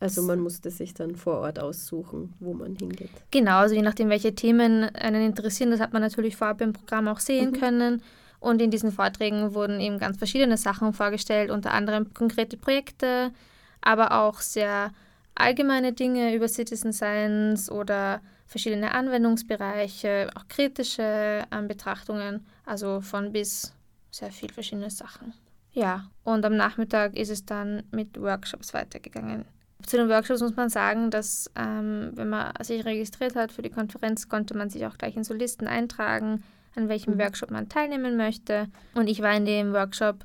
also 0.00 0.22
man 0.22 0.40
musste 0.40 0.70
sich 0.70 0.92
dann 0.92 1.14
vor 1.16 1.38
Ort 1.38 1.58
aussuchen, 1.58 2.34
wo 2.38 2.52
man 2.52 2.74
hingeht. 2.74 3.08
Genau, 3.30 3.58
also 3.58 3.74
je 3.74 3.80
nachdem, 3.80 4.10
welche 4.10 4.34
Themen 4.34 4.84
einen 4.94 5.24
interessieren, 5.24 5.70
das 5.70 5.80
hat 5.80 5.94
man 5.94 6.02
natürlich 6.02 6.36
vorab 6.36 6.60
im 6.60 6.74
Programm 6.74 7.08
auch 7.08 7.20
sehen 7.20 7.52
mhm. 7.52 7.60
können. 7.60 8.02
Und 8.44 8.60
in 8.60 8.70
diesen 8.70 8.92
Vorträgen 8.92 9.54
wurden 9.54 9.80
eben 9.80 9.98
ganz 9.98 10.18
verschiedene 10.18 10.58
Sachen 10.58 10.92
vorgestellt, 10.92 11.50
unter 11.50 11.72
anderem 11.72 12.12
konkrete 12.12 12.58
Projekte, 12.58 13.32
aber 13.80 14.20
auch 14.20 14.40
sehr 14.40 14.92
allgemeine 15.34 15.94
Dinge 15.94 16.34
über 16.34 16.46
Citizen 16.46 16.92
Science 16.92 17.70
oder 17.70 18.20
verschiedene 18.46 18.92
Anwendungsbereiche, 18.92 20.28
auch 20.34 20.46
kritische 20.46 21.44
ähm, 21.50 21.68
Betrachtungen, 21.68 22.44
also 22.66 23.00
von 23.00 23.32
bis 23.32 23.72
sehr 24.10 24.30
viel 24.30 24.52
verschiedene 24.52 24.90
Sachen. 24.90 25.32
Ja, 25.72 26.10
und 26.22 26.44
am 26.44 26.54
Nachmittag 26.54 27.16
ist 27.16 27.30
es 27.30 27.46
dann 27.46 27.84
mit 27.92 28.20
Workshops 28.20 28.74
weitergegangen. 28.74 29.46
Zu 29.86 29.96
den 29.96 30.10
Workshops 30.10 30.42
muss 30.42 30.54
man 30.54 30.68
sagen, 30.68 31.10
dass 31.10 31.50
ähm, 31.56 32.10
wenn 32.12 32.28
man 32.28 32.52
sich 32.62 32.84
registriert 32.84 33.36
hat 33.36 33.52
für 33.52 33.62
die 33.62 33.70
Konferenz, 33.70 34.28
konnte 34.28 34.54
man 34.54 34.68
sich 34.68 34.84
auch 34.84 34.98
gleich 34.98 35.16
in 35.16 35.24
so 35.24 35.32
Listen 35.32 35.66
eintragen, 35.66 36.42
an 36.74 36.88
welchem 36.88 37.14
mhm. 37.14 37.20
Workshop 37.20 37.50
man 37.50 37.68
teilnehmen 37.68 38.16
möchte. 38.16 38.68
Und 38.94 39.08
ich 39.08 39.20
war 39.22 39.36
in 39.36 39.44
dem 39.44 39.72
Workshop 39.72 40.24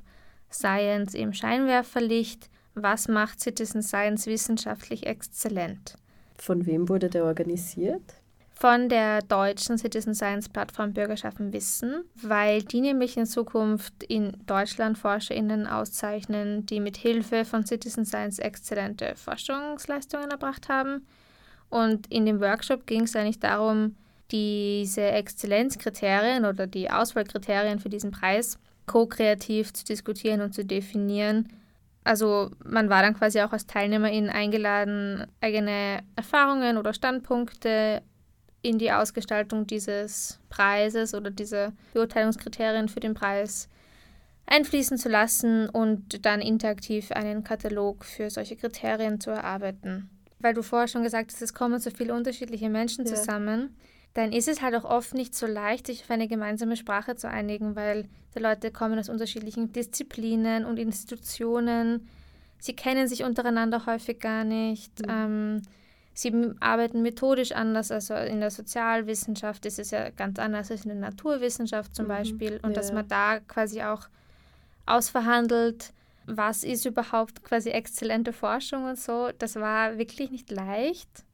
Science 0.50 1.14
im 1.14 1.32
Scheinwerferlicht. 1.32 2.50
Was 2.74 3.08
macht 3.08 3.40
Citizen 3.40 3.82
Science 3.82 4.26
wissenschaftlich 4.26 5.06
exzellent? 5.06 5.96
Von 6.38 6.66
wem 6.66 6.88
wurde 6.88 7.10
der 7.10 7.24
organisiert? 7.24 8.20
von 8.60 8.90
der 8.90 9.22
deutschen 9.22 9.78
Citizen 9.78 10.14
Science 10.14 10.50
Plattform 10.50 10.92
Bürgerschaften 10.92 11.50
Wissen, 11.54 12.04
weil 12.20 12.62
die 12.62 12.82
nämlich 12.82 13.16
in 13.16 13.24
Zukunft 13.24 14.04
in 14.04 14.36
Deutschland 14.44 14.98
ForscherInnen 14.98 15.66
auszeichnen, 15.66 16.66
die 16.66 16.78
mit 16.78 16.98
Hilfe 16.98 17.46
von 17.46 17.64
Citizen 17.64 18.04
Science 18.04 18.38
exzellente 18.38 19.14
Forschungsleistungen 19.16 20.30
erbracht 20.30 20.68
haben. 20.68 21.06
Und 21.70 22.06
in 22.12 22.26
dem 22.26 22.38
Workshop 22.42 22.86
ging 22.86 23.04
es 23.04 23.16
eigentlich 23.16 23.40
darum, 23.40 23.96
diese 24.30 25.02
Exzellenzkriterien 25.02 26.44
oder 26.44 26.66
die 26.66 26.90
Auswahlkriterien 26.90 27.78
für 27.78 27.88
diesen 27.88 28.10
Preis 28.10 28.58
ko-kreativ 28.86 29.72
zu 29.72 29.84
diskutieren 29.84 30.40
und 30.40 30.54
zu 30.54 30.64
definieren. 30.64 31.48
Also 32.02 32.50
man 32.64 32.88
war 32.88 33.02
dann 33.02 33.14
quasi 33.14 33.40
auch 33.40 33.52
als 33.52 33.66
Teilnehmerin 33.66 34.30
eingeladen, 34.30 35.26
eigene 35.40 36.00
Erfahrungen 36.16 36.78
oder 36.78 36.94
Standpunkte 36.94 38.02
in 38.62 38.78
die 38.78 38.92
Ausgestaltung 38.92 39.66
dieses 39.66 40.40
Preises 40.48 41.14
oder 41.14 41.30
diese 41.30 41.72
Beurteilungskriterien 41.94 42.88
für 42.88 43.00
den 43.00 43.14
Preis 43.14 43.68
einfließen 44.46 44.98
zu 44.98 45.08
lassen 45.08 45.68
und 45.68 46.26
dann 46.26 46.40
interaktiv 46.40 47.12
einen 47.12 47.44
Katalog 47.44 48.04
für 48.04 48.30
solche 48.30 48.56
Kriterien 48.56 49.20
zu 49.20 49.30
erarbeiten. 49.30 50.10
Weil 50.40 50.54
du 50.54 50.62
vorher 50.62 50.88
schon 50.88 51.04
gesagt 51.04 51.32
hast, 51.32 51.42
es 51.42 51.54
kommen 51.54 51.78
so 51.78 51.90
viele 51.90 52.14
unterschiedliche 52.14 52.68
Menschen 52.68 53.06
ja. 53.06 53.14
zusammen, 53.14 53.76
dann 54.14 54.32
ist 54.32 54.48
es 54.48 54.60
halt 54.60 54.74
auch 54.74 54.84
oft 54.84 55.14
nicht 55.14 55.34
so 55.34 55.46
leicht, 55.46 55.86
sich 55.86 56.02
auf 56.02 56.10
eine 56.10 56.28
gemeinsame 56.28 56.76
Sprache 56.76 57.16
zu 57.16 57.28
einigen, 57.28 57.76
weil 57.76 58.08
die 58.34 58.40
Leute 58.40 58.70
kommen 58.70 58.98
aus 58.98 59.08
unterschiedlichen 59.08 59.72
Disziplinen 59.72 60.64
und 60.64 60.78
Institutionen. 60.78 62.08
Sie 62.58 62.74
kennen 62.74 63.06
sich 63.08 63.22
untereinander 63.22 63.86
häufig 63.86 64.18
gar 64.18 64.44
nicht. 64.44 65.06
Mhm. 65.06 65.10
Ähm, 65.10 65.62
Sie 66.12 66.54
arbeiten 66.60 67.02
methodisch 67.02 67.52
anders. 67.52 67.90
Also 67.90 68.14
in 68.14 68.40
der 68.40 68.50
Sozialwissenschaft 68.50 69.64
ist 69.64 69.78
es 69.78 69.90
ja 69.90 70.10
ganz 70.10 70.38
anders 70.38 70.70
als 70.70 70.84
in 70.84 70.90
der 70.90 70.98
Naturwissenschaft 70.98 71.94
zum 71.94 72.06
mhm, 72.06 72.08
Beispiel. 72.08 72.60
Und 72.62 72.70
ja. 72.70 72.76
dass 72.76 72.92
man 72.92 73.08
da 73.08 73.40
quasi 73.40 73.82
auch 73.82 74.08
ausverhandelt, 74.86 75.92
was 76.26 76.64
ist 76.64 76.84
überhaupt 76.84 77.42
quasi 77.42 77.70
exzellente 77.70 78.32
Forschung 78.32 78.84
und 78.84 78.98
so, 78.98 79.30
das 79.38 79.56
war 79.56 79.98
wirklich 79.98 80.30
nicht 80.30 80.50
leicht. 80.50 81.24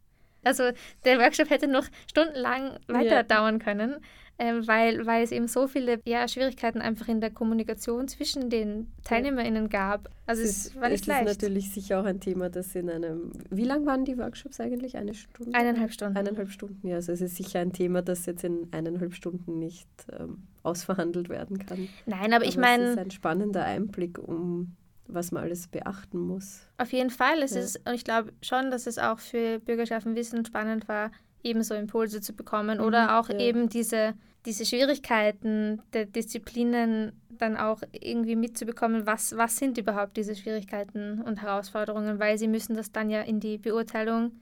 Also 0.46 0.70
der 1.04 1.18
Workshop 1.18 1.50
hätte 1.50 1.68
noch 1.68 1.86
stundenlang 2.08 2.78
weiter 2.88 3.16
ja. 3.16 3.22
dauern 3.22 3.58
können 3.58 3.96
ähm, 4.38 4.66
weil, 4.66 5.06
weil 5.06 5.24
es 5.24 5.32
eben 5.32 5.48
so 5.48 5.66
viele 5.66 6.00
ja, 6.04 6.28
Schwierigkeiten 6.28 6.80
einfach 6.80 7.08
in 7.08 7.20
der 7.20 7.30
Kommunikation 7.30 8.06
zwischen 8.06 8.50
den 8.50 8.92
TeilnehmerInnen 9.04 9.70
gab. 9.70 10.10
Also 10.26 10.42
es, 10.42 10.66
es 10.66 10.76
war 10.76 10.88
nicht 10.88 11.02
es 11.02 11.06
leicht. 11.06 11.26
Es 11.26 11.32
ist 11.32 11.42
natürlich 11.42 11.72
sicher 11.72 12.00
auch 12.00 12.04
ein 12.04 12.20
Thema, 12.20 12.50
das 12.50 12.74
in 12.74 12.90
einem. 12.90 13.32
Wie 13.50 13.64
lang 13.64 13.86
waren 13.86 14.04
die 14.04 14.18
Workshops 14.18 14.60
eigentlich? 14.60 14.96
Eine 14.96 15.14
Stunde? 15.14 15.56
Eineinhalb 15.56 15.92
Stunden. 15.92 16.18
Eineinhalb 16.18 16.50
Stunden, 16.50 16.86
ja. 16.86 16.96
Also 16.96 17.12
es 17.12 17.22
ist 17.22 17.36
sicher 17.36 17.60
ein 17.60 17.72
Thema, 17.72 18.02
das 18.02 18.26
jetzt 18.26 18.44
in 18.44 18.68
eineinhalb 18.72 19.14
Stunden 19.14 19.58
nicht 19.58 19.88
ähm, 20.18 20.42
ausverhandelt 20.62 21.30
werden 21.30 21.64
kann. 21.64 21.88
Nein, 22.04 22.26
aber, 22.26 22.36
aber 22.36 22.44
ich 22.44 22.58
meine. 22.58 22.84
Es 22.84 22.90
ist 22.90 22.98
ein 22.98 23.10
spannender 23.10 23.64
Einblick, 23.64 24.18
um 24.18 24.76
was 25.08 25.32
man 25.32 25.44
alles 25.44 25.68
beachten 25.68 26.18
muss. 26.18 26.60
Auf 26.78 26.92
jeden 26.92 27.10
Fall. 27.10 27.42
Es 27.42 27.54
ja. 27.54 27.60
ist, 27.60 27.80
und 27.86 27.94
ich 27.94 28.04
glaube 28.04 28.32
schon, 28.42 28.70
dass 28.70 28.86
es 28.86 28.98
auch 28.98 29.18
für 29.18 29.58
Bürgerschaften 29.60 30.14
Wissen 30.14 30.44
spannend 30.44 30.88
war, 30.88 31.10
ebenso 31.42 31.74
Impulse 31.74 32.20
zu 32.20 32.34
bekommen 32.34 32.78
mhm, 32.78 32.84
oder 32.84 33.18
auch 33.18 33.28
ja. 33.28 33.38
eben 33.38 33.68
diese, 33.68 34.14
diese 34.44 34.66
Schwierigkeiten 34.66 35.82
der 35.92 36.06
Disziplinen 36.06 37.12
dann 37.30 37.56
auch 37.56 37.82
irgendwie 37.92 38.36
mitzubekommen, 38.36 39.06
was, 39.06 39.36
was 39.36 39.56
sind 39.56 39.78
überhaupt 39.78 40.16
diese 40.16 40.34
Schwierigkeiten 40.34 41.22
und 41.22 41.42
Herausforderungen, 41.42 42.18
weil 42.18 42.38
sie 42.38 42.48
müssen 42.48 42.76
das 42.76 42.92
dann 42.92 43.10
ja 43.10 43.20
in 43.22 43.40
die 43.40 43.58
Beurteilung 43.58 44.32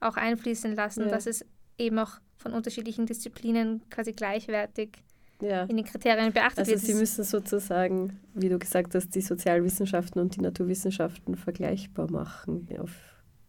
auch 0.00 0.16
einfließen 0.16 0.74
lassen, 0.74 1.04
ja. 1.04 1.08
dass 1.08 1.26
es 1.26 1.44
eben 1.78 1.98
auch 1.98 2.12
von 2.36 2.52
unterschiedlichen 2.52 3.06
Disziplinen 3.06 3.82
quasi 3.90 4.12
gleichwertig 4.12 5.02
ja. 5.40 5.64
in 5.64 5.76
den 5.76 5.84
Kriterien 5.84 6.32
beachtet 6.32 6.60
also 6.60 6.70
wird. 6.70 6.80
Also 6.80 6.92
Sie 6.92 6.98
müssen 6.98 7.24
sozusagen, 7.24 8.18
wie 8.34 8.48
du 8.48 8.58
gesagt 8.58 8.94
hast, 8.94 9.14
die 9.14 9.20
Sozialwissenschaften 9.20 10.20
und 10.20 10.36
die 10.36 10.40
Naturwissenschaften 10.40 11.36
vergleichbar 11.36 12.10
machen 12.10 12.68
auf 12.78 12.92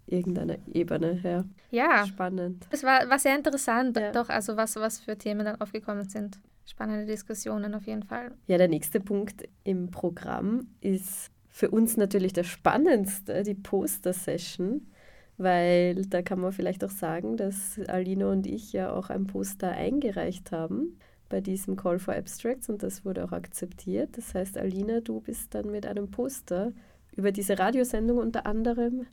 irgendeiner 0.06 0.58
Ebene. 0.74 1.20
Ja, 1.24 1.44
ja. 1.70 2.06
spannend. 2.06 2.66
Es 2.72 2.84
war, 2.84 3.10
war 3.10 3.20
sehr 3.20 3.36
interessant, 3.36 3.98
ja. 3.98 4.12
doch, 4.12 4.30
also 4.30 4.56
was, 4.58 4.76
was 4.78 5.00
für 5.00 5.18
Themen 5.18 5.46
dann 5.46 5.60
aufgekommen 5.60 6.08
sind. 6.08 6.40
Spannende 6.66 7.06
Diskussionen 7.06 7.74
auf 7.76 7.86
jeden 7.86 8.04
Fall. 8.04 8.32
Ja, 8.48 8.58
der 8.58 8.68
nächste 8.68 9.00
Punkt 9.00 9.48
im 9.64 9.90
Programm 9.90 10.68
ist 10.82 11.32
für 11.48 11.72
uns 11.72 11.98
natürlich 11.98 12.34
der 12.34 12.44
spannendste, 12.44 13.44
die 13.44 13.56
Poster-Session, 13.56 14.92
weil 15.38 16.06
da 16.06 16.22
kann 16.22 16.40
man 16.40 16.52
vielleicht 16.52 16.84
auch 16.84 16.92
sagen, 16.92 17.38
dass 17.38 17.80
Alina 17.88 18.28
und 18.28 18.48
ich 18.48 18.74
ja 18.74 18.92
auch 18.92 19.10
ein 19.10 19.28
Poster 19.28 19.72
eingereicht 19.72 20.52
haben 20.52 20.98
bei 21.30 21.42
diesem 21.42 21.76
Call 21.76 22.00
for 22.00 22.16
Abstracts 22.16 22.70
und 22.70 22.84
das 22.84 23.06
wurde 23.06 23.24
auch 23.24 23.32
akzeptiert. 23.32 24.18
Das 24.18 24.34
heißt, 24.34 24.58
Alina, 24.58 25.02
du 25.02 25.22
bist 25.22 25.54
dann 25.54 25.72
mit 25.72 25.86
einem 25.86 26.10
Poster 26.10 26.72
über 27.16 27.32
diese 27.32 27.58
Radiosendung 27.58 28.18
unter 28.18 28.46
anderem 28.46 29.08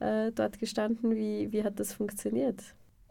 äh, 0.00 0.32
dort 0.32 0.58
gestanden. 0.58 1.14
Wie, 1.14 1.52
wie 1.52 1.64
hat 1.64 1.78
das 1.80 1.92
funktioniert? 1.92 2.62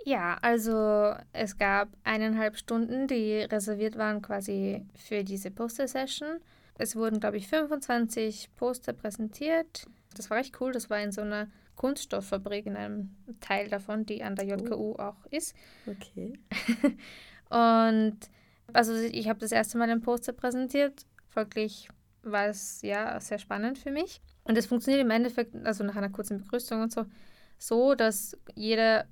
Ja, 0.06 0.38
also 0.41 1.13
es 1.34 1.58
gab 1.58 1.89
eineinhalb 2.04 2.56
Stunden, 2.56 3.08
die 3.08 3.39
reserviert 3.39 3.98
waren 3.98 4.22
quasi 4.22 4.86
für 4.96 5.24
diese 5.24 5.52
Poster-Session. 5.52 6.39
Es 6.78 6.96
wurden, 6.96 7.20
glaube 7.20 7.38
ich, 7.38 7.48
25 7.48 8.56
Poster 8.56 8.93
präsentiert. 8.93 9.88
Das 10.15 10.30
war 10.30 10.38
echt 10.38 10.62
cool. 10.62 10.72
Das 10.72 10.89
war 10.89 11.02
in 11.02 11.12
so 11.12 11.22
einer 11.22 11.48
Kunststofffabrik, 11.76 12.67
in 12.67 12.76
einem 12.76 13.15
Teil 13.41 13.70
davon, 13.70 14.06
die 14.06 14.24
an 14.24 14.36
der 14.36 14.46
JKU 14.46 14.93
oh. 14.93 14.96
auch 15.00 15.26
ist. 15.30 15.56
Okay. 15.86 16.34
Und 17.50 18.17
also 18.73 18.93
ich 18.93 19.27
habe 19.27 19.39
das 19.39 19.51
erste 19.51 19.77
Mal 19.77 19.89
ein 19.89 20.01
Poster 20.01 20.34
präsentiert. 20.34 21.06
Folglich 21.30 21.89
war 22.23 22.47
es 22.47 22.82
ja 22.82 23.19
sehr 23.19 23.39
spannend 23.39 23.77
für 23.77 23.91
mich. 23.91 24.21
Und 24.43 24.58
es 24.58 24.65
funktioniert 24.65 25.03
im 25.03 25.12
Endeffekt, 25.12 25.56
also 25.65 25.84
nach 25.84 25.95
einer 25.95 26.10
kurzen 26.10 26.39
Begrüßung 26.39 26.82
und 26.82 26.91
so, 26.91 27.06
so, 27.58 27.95
dass 27.95 28.38
jede 28.56 29.08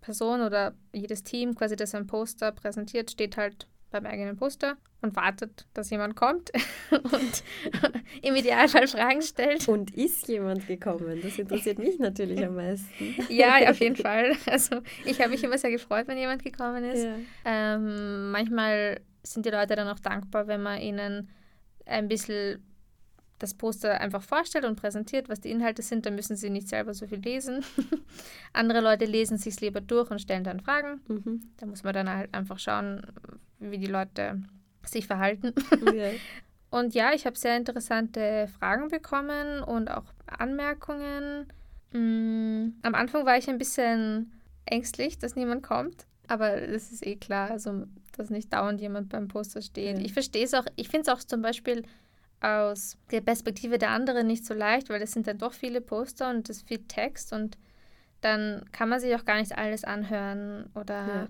Person 0.00 0.40
oder 0.40 0.74
jedes 0.92 1.22
Team 1.22 1.54
quasi, 1.54 1.76
das 1.76 1.94
ein 1.94 2.06
Poster 2.06 2.52
präsentiert, 2.52 3.10
steht 3.10 3.36
halt 3.36 3.66
beim 3.90 4.06
eigenen 4.06 4.36
Poster 4.36 4.76
und 5.02 5.16
wartet, 5.16 5.66
dass 5.74 5.90
jemand 5.90 6.16
kommt 6.16 6.50
und 6.90 7.42
im 8.22 8.34
Idealfall 8.36 8.86
Fragen 8.86 9.22
stellt. 9.22 9.68
Und 9.68 9.94
ist 9.96 10.28
jemand 10.28 10.66
gekommen? 10.66 11.20
Das 11.22 11.38
interessiert 11.38 11.78
mich 11.78 11.98
natürlich 11.98 12.44
am 12.44 12.56
meisten. 12.56 13.14
ja, 13.28 13.70
auf 13.70 13.80
jeden 13.80 13.96
Fall. 13.96 14.36
Also 14.46 14.80
ich 15.04 15.20
habe 15.20 15.30
mich 15.30 15.42
immer 15.42 15.58
sehr 15.58 15.70
gefreut, 15.70 16.06
wenn 16.08 16.18
jemand 16.18 16.42
gekommen 16.42 16.84
ist. 16.84 17.04
Ja. 17.04 17.16
Ähm, 17.44 18.30
manchmal 18.30 19.00
sind 19.22 19.46
die 19.46 19.50
Leute 19.50 19.76
dann 19.76 19.88
auch 19.88 20.00
dankbar, 20.00 20.46
wenn 20.46 20.62
man 20.62 20.80
ihnen 20.80 21.28
ein 21.86 22.08
bisschen 22.08 22.64
das 23.38 23.54
Poster 23.54 24.00
einfach 24.00 24.22
vorstellt 24.22 24.66
und 24.66 24.76
präsentiert, 24.78 25.30
was 25.30 25.40
die 25.40 25.50
Inhalte 25.50 25.80
sind, 25.82 26.04
dann 26.04 26.14
müssen 26.14 26.36
sie 26.36 26.50
nicht 26.50 26.68
selber 26.68 26.92
so 26.92 27.06
viel 27.06 27.20
lesen. 27.20 27.64
Andere 28.52 28.80
Leute 28.82 29.06
lesen 29.06 29.38
sich 29.38 29.58
lieber 29.62 29.80
durch 29.80 30.10
und 30.10 30.20
stellen 30.20 30.44
dann 30.44 30.60
Fragen. 30.60 31.00
Mhm. 31.08 31.40
Da 31.56 31.64
muss 31.64 31.82
man 31.82 31.94
dann 31.94 32.10
halt 32.10 32.34
einfach 32.34 32.58
schauen, 32.58 33.00
wie 33.60 33.78
die 33.78 33.86
Leute 33.86 34.42
sich 34.84 35.06
verhalten. 35.06 35.54
Ja. 35.94 36.10
Und 36.70 36.94
ja, 36.94 37.12
ich 37.12 37.26
habe 37.26 37.36
sehr 37.36 37.56
interessante 37.56 38.48
Fragen 38.58 38.88
bekommen 38.88 39.60
und 39.60 39.90
auch 39.90 40.04
Anmerkungen. 40.26 41.52
Mhm. 41.92 42.76
Am 42.82 42.94
Anfang 42.94 43.26
war 43.26 43.36
ich 43.36 43.48
ein 43.50 43.58
bisschen 43.58 44.32
ängstlich, 44.66 45.18
dass 45.18 45.34
niemand 45.34 45.64
kommt. 45.64 46.06
Aber 46.28 46.60
das 46.60 46.92
ist 46.92 47.04
eh 47.04 47.16
klar, 47.16 47.50
also 47.50 47.86
dass 48.16 48.30
nicht 48.30 48.52
dauernd 48.52 48.80
jemand 48.80 49.08
beim 49.08 49.26
Poster 49.26 49.62
steht. 49.62 49.98
Ja. 49.98 50.04
Ich 50.04 50.12
verstehe 50.12 50.44
es 50.44 50.54
auch, 50.54 50.64
ich 50.76 50.88
finde 50.88 51.10
es 51.10 51.18
auch 51.18 51.24
zum 51.24 51.42
Beispiel 51.42 51.82
aus 52.40 52.96
der 53.10 53.20
Perspektive 53.20 53.76
der 53.76 53.90
anderen 53.90 54.28
nicht 54.28 54.46
so 54.46 54.54
leicht, 54.54 54.90
weil 54.90 55.02
es 55.02 55.10
sind 55.10 55.26
dann 55.26 55.38
doch 55.38 55.52
viele 55.52 55.80
Poster 55.80 56.30
und 56.30 56.48
es 56.48 56.58
ist 56.58 56.68
viel 56.68 56.84
Text 56.86 57.32
und 57.32 57.58
dann 58.20 58.64
kann 58.70 58.88
man 58.88 59.00
sich 59.00 59.12
auch 59.16 59.24
gar 59.24 59.40
nicht 59.40 59.58
alles 59.58 59.82
anhören 59.82 60.70
oder 60.76 61.06
ja 61.06 61.28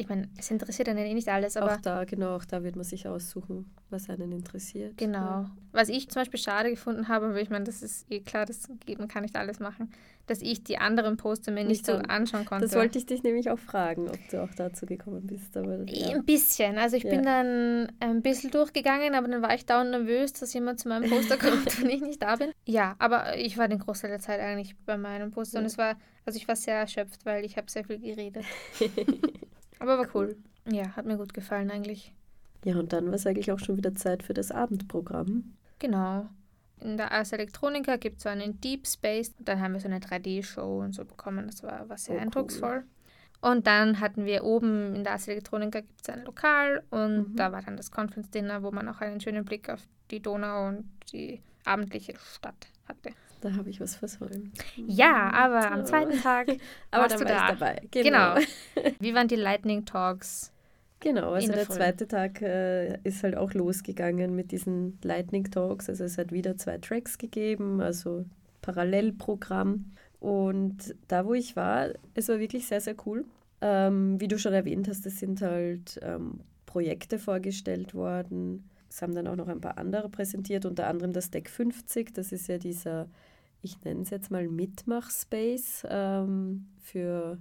ich 0.00 0.08
meine, 0.08 0.28
es 0.38 0.50
interessiert 0.50 0.88
einen 0.88 1.04
eh 1.04 1.12
nicht 1.12 1.28
alles, 1.28 1.58
aber. 1.58 1.74
Auch 1.74 1.80
da, 1.80 2.04
genau, 2.04 2.36
auch 2.36 2.44
da 2.46 2.62
wird 2.62 2.74
man 2.74 2.84
sich 2.84 3.06
aussuchen, 3.06 3.70
was 3.90 4.08
einen 4.08 4.32
interessiert. 4.32 4.96
Genau. 4.96 5.18
Ja. 5.18 5.50
Was 5.72 5.90
ich 5.90 6.08
zum 6.08 6.22
Beispiel 6.22 6.40
schade 6.40 6.70
gefunden 6.70 7.08
habe, 7.08 7.26
aber 7.26 7.40
ich 7.40 7.50
meine, 7.50 7.64
das 7.64 7.82
ist 7.82 8.10
eh 8.10 8.20
klar, 8.20 8.46
das 8.46 8.68
geht, 8.86 8.98
man 8.98 9.08
kann 9.08 9.22
nicht 9.22 9.36
alles 9.36 9.60
machen, 9.60 9.92
dass 10.26 10.40
ich 10.40 10.64
die 10.64 10.78
anderen 10.78 11.18
Poster 11.18 11.52
mir 11.52 11.64
nicht, 11.64 11.68
nicht 11.68 11.86
so 11.86 11.92
anschauen 11.92 12.46
konnte. 12.46 12.64
Das 12.64 12.74
wollte 12.74 12.98
ich 12.98 13.04
dich 13.04 13.22
nämlich 13.22 13.50
auch 13.50 13.58
fragen, 13.58 14.08
ob 14.08 14.18
du 14.30 14.42
auch 14.42 14.54
dazu 14.56 14.86
gekommen 14.86 15.26
bist. 15.26 15.54
Aber, 15.54 15.84
ja. 15.86 16.14
Ein 16.14 16.24
bisschen. 16.24 16.78
Also 16.78 16.96
ich 16.96 17.04
ja. 17.04 17.10
bin 17.10 17.22
dann 17.22 17.92
ein 18.00 18.22
bisschen 18.22 18.50
durchgegangen, 18.50 19.14
aber 19.14 19.28
dann 19.28 19.42
war 19.42 19.54
ich 19.54 19.66
dauernd 19.66 19.90
nervös, 19.90 20.32
dass 20.32 20.54
jemand 20.54 20.80
zu 20.80 20.88
meinem 20.88 21.10
Poster 21.10 21.36
kommt 21.38 21.78
und 21.82 21.90
ich 21.90 22.00
nicht 22.00 22.22
da 22.22 22.36
bin. 22.36 22.52
Ja, 22.64 22.94
aber 22.98 23.36
ich 23.36 23.58
war 23.58 23.68
den 23.68 23.80
Großteil 23.80 24.10
der 24.10 24.20
Zeit 24.20 24.40
eigentlich 24.40 24.76
bei 24.86 24.96
meinem 24.96 25.30
Poster 25.30 25.58
und 25.58 25.66
es 25.66 25.76
war, 25.76 25.96
also 26.24 26.38
ich 26.38 26.48
war 26.48 26.56
sehr 26.56 26.76
erschöpft, 26.76 27.26
weil 27.26 27.44
ich 27.44 27.58
habe 27.58 27.70
sehr 27.70 27.84
viel 27.84 27.98
geredet. 27.98 28.44
Aber 29.80 29.98
war 29.98 30.06
cool. 30.14 30.36
Ja, 30.70 30.94
hat 30.94 31.06
mir 31.06 31.16
gut 31.16 31.34
gefallen 31.34 31.70
eigentlich. 31.70 32.14
Ja, 32.64 32.76
und 32.76 32.92
dann 32.92 33.06
war 33.06 33.14
es 33.14 33.26
eigentlich 33.26 33.50
auch 33.50 33.58
schon 33.58 33.76
wieder 33.76 33.94
Zeit 33.94 34.22
für 34.22 34.34
das 34.34 34.52
Abendprogramm. 34.52 35.56
Genau. 35.78 36.28
in 36.80 36.98
der 36.98 37.10
Ars 37.10 37.32
Electronica 37.32 37.96
gibt 37.96 38.18
es 38.18 38.22
so 38.24 38.28
einen 38.28 38.60
Deep 38.60 38.86
Space. 38.86 39.34
Dann 39.38 39.60
haben 39.60 39.72
wir 39.72 39.80
so 39.80 39.88
eine 39.88 39.98
3D-Show 39.98 40.80
und 40.80 40.94
so 40.94 41.04
bekommen. 41.04 41.46
Das 41.46 41.62
war, 41.62 41.88
war 41.88 41.98
sehr 41.98 42.16
oh, 42.16 42.20
eindrucksvoll. 42.20 42.84
Cool. 42.84 43.50
Und 43.50 43.66
dann 43.66 44.00
hatten 44.00 44.26
wir 44.26 44.44
oben 44.44 44.94
in 44.94 45.04
der 45.04 45.14
Ars 45.14 45.26
Electronica 45.26 45.80
gibt 45.80 46.02
es 46.02 46.10
ein 46.10 46.24
Lokal 46.24 46.82
und 46.90 47.32
mhm. 47.32 47.36
da 47.36 47.52
war 47.52 47.62
dann 47.62 47.78
das 47.78 47.90
Conference 47.90 48.30
Dinner, 48.30 48.62
wo 48.62 48.70
man 48.70 48.86
auch 48.88 49.00
einen 49.00 49.20
schönen 49.20 49.46
Blick 49.46 49.70
auf 49.70 49.80
die 50.10 50.20
Donau 50.20 50.68
und 50.68 50.84
die 51.12 51.40
abendliche 51.64 52.14
Stadt 52.18 52.66
hatte. 52.86 53.12
Da 53.40 53.54
habe 53.54 53.70
ich 53.70 53.80
was 53.80 53.96
versäumt. 53.96 54.50
Ja, 54.76 55.30
aber 55.32 55.72
am 55.72 55.86
zweiten 55.86 56.20
Tag 56.20 56.48
aber 56.90 57.04
warst 57.04 57.20
du 57.20 57.24
war 57.24 57.26
da. 57.26 57.52
dabei. 57.52 57.82
Genau. 57.90 58.34
genau. 58.34 58.90
Wie 59.00 59.14
waren 59.14 59.28
die 59.28 59.36
Lightning 59.36 59.84
Talks? 59.84 60.52
Genau, 61.00 61.32
also 61.32 61.46
der, 61.46 61.56
der 61.56 61.68
zweite 61.68 62.06
Tag 62.06 62.42
äh, 62.42 62.98
ist 63.04 63.22
halt 63.22 63.34
auch 63.34 63.54
losgegangen 63.54 64.36
mit 64.36 64.52
diesen 64.52 64.98
Lightning 65.02 65.50
Talks. 65.50 65.88
Also 65.88 66.04
es 66.04 66.18
hat 66.18 66.30
wieder 66.30 66.58
zwei 66.58 66.76
Tracks 66.76 67.16
gegeben, 67.16 67.80
also 67.80 68.26
Parallelprogramm. 68.60 69.92
Und 70.20 70.94
da, 71.08 71.24
wo 71.24 71.32
ich 71.32 71.56
war, 71.56 71.88
es 72.14 72.28
war 72.28 72.38
wirklich 72.38 72.66
sehr, 72.66 72.82
sehr 72.82 72.94
cool. 73.06 73.24
Ähm, 73.62 74.20
wie 74.20 74.28
du 74.28 74.38
schon 74.38 74.52
erwähnt 74.52 74.88
hast, 74.88 75.06
es 75.06 75.18
sind 75.18 75.40
halt 75.40 75.98
ähm, 76.02 76.40
Projekte 76.66 77.18
vorgestellt 77.18 77.94
worden. 77.94 78.68
Es 78.90 79.00
haben 79.00 79.14
dann 79.14 79.26
auch 79.26 79.36
noch 79.36 79.48
ein 79.48 79.60
paar 79.60 79.78
andere 79.78 80.10
präsentiert, 80.10 80.66
unter 80.66 80.86
anderem 80.86 81.12
das 81.14 81.30
Deck 81.30 81.48
50. 81.48 82.12
Das 82.12 82.32
ist 82.32 82.48
ja 82.48 82.58
dieser, 82.58 83.08
ich 83.62 83.82
nenne 83.84 84.02
es 84.02 84.10
jetzt 84.10 84.30
mal 84.30 84.48
Mitmach-Space 84.48 85.86
ähm, 85.88 86.66
für 86.80 87.38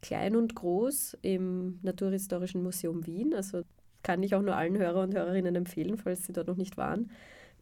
klein 0.00 0.36
und 0.36 0.54
groß 0.54 1.18
im 1.22 1.78
Naturhistorischen 1.82 2.62
Museum 2.62 3.06
Wien. 3.06 3.34
Also 3.34 3.62
kann 4.02 4.22
ich 4.22 4.34
auch 4.34 4.42
nur 4.42 4.56
allen 4.56 4.78
Hörer 4.78 5.02
und 5.02 5.14
Hörerinnen 5.14 5.54
empfehlen, 5.56 5.96
falls 5.96 6.26
sie 6.26 6.32
dort 6.32 6.48
noch 6.48 6.56
nicht 6.56 6.76
waren. 6.76 7.10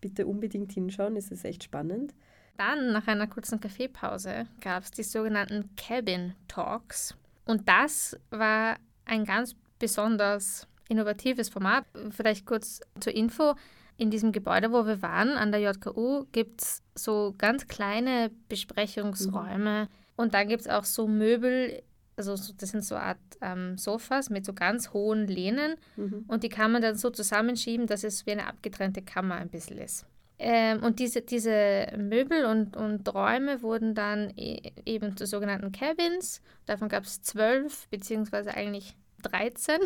Bitte 0.00 0.26
unbedingt 0.26 0.72
hinschauen, 0.72 1.16
es 1.16 1.30
ist 1.30 1.44
echt 1.44 1.64
spannend. 1.64 2.14
Dann, 2.58 2.92
nach 2.92 3.06
einer 3.06 3.26
kurzen 3.26 3.60
Kaffeepause, 3.60 4.46
gab 4.60 4.82
es 4.82 4.90
die 4.90 5.02
sogenannten 5.02 5.70
Cabin 5.76 6.34
Talks. 6.48 7.14
Und 7.44 7.68
das 7.68 8.18
war 8.30 8.76
ein 9.04 9.24
ganz 9.24 9.54
besonders 9.78 10.66
innovatives 10.88 11.48
Format. 11.48 11.84
Vielleicht 12.10 12.46
kurz 12.46 12.80
zur 13.00 13.14
Info. 13.14 13.54
In 13.96 14.10
diesem 14.10 14.32
Gebäude, 14.32 14.72
wo 14.72 14.86
wir 14.86 15.00
waren, 15.02 15.30
an 15.30 15.52
der 15.52 15.60
JKU, 15.60 16.26
gibt 16.32 16.62
es 16.62 16.82
so 16.94 17.34
ganz 17.38 17.66
kleine 17.66 18.30
Besprechungsräume. 18.48 19.84
Mhm. 19.84 19.88
Und 20.16 20.34
dann 20.34 20.48
gibt 20.48 20.62
es 20.62 20.68
auch 20.68 20.84
so 20.84 21.06
Möbel 21.06 21.82
also 22.16 22.34
das 22.56 22.70
sind 22.70 22.82
so 22.82 22.94
eine 22.94 23.04
Art 23.04 23.18
ähm, 23.42 23.76
Sofas 23.76 24.30
mit 24.30 24.46
so 24.46 24.54
ganz 24.54 24.92
hohen 24.92 25.26
Lehnen 25.26 25.74
mhm. 25.96 26.24
und 26.28 26.42
die 26.42 26.48
kann 26.48 26.72
man 26.72 26.82
dann 26.82 26.96
so 26.96 27.10
zusammenschieben, 27.10 27.86
dass 27.86 28.04
es 28.04 28.26
wie 28.26 28.32
eine 28.32 28.46
abgetrennte 28.46 29.02
Kammer 29.02 29.34
ein 29.34 29.50
bisschen 29.50 29.78
ist. 29.78 30.06
Ähm, 30.38 30.82
und 30.82 30.98
diese, 30.98 31.22
diese 31.22 31.86
Möbel 31.96 32.44
und, 32.44 32.76
und 32.76 33.12
Räume 33.14 33.62
wurden 33.62 33.94
dann 33.94 34.32
e 34.36 34.60
eben 34.84 35.16
zu 35.16 35.26
sogenannten 35.26 35.72
Cabins. 35.72 36.42
Davon 36.66 36.88
gab 36.88 37.04
es 37.04 37.22
zwölf, 37.22 37.88
beziehungsweise 37.88 38.52
eigentlich 38.52 38.96
13. 39.22 39.80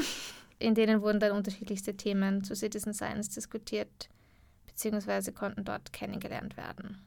In 0.60 0.74
denen 0.74 1.00
wurden 1.00 1.20
dann 1.20 1.32
unterschiedlichste 1.32 1.96
Themen 1.96 2.44
zu 2.44 2.54
Citizen 2.54 2.92
Science 2.92 3.30
diskutiert, 3.30 4.10
beziehungsweise 4.66 5.32
konnten 5.32 5.64
dort 5.64 5.92
kennengelernt 5.92 6.56
werden. 6.58 6.98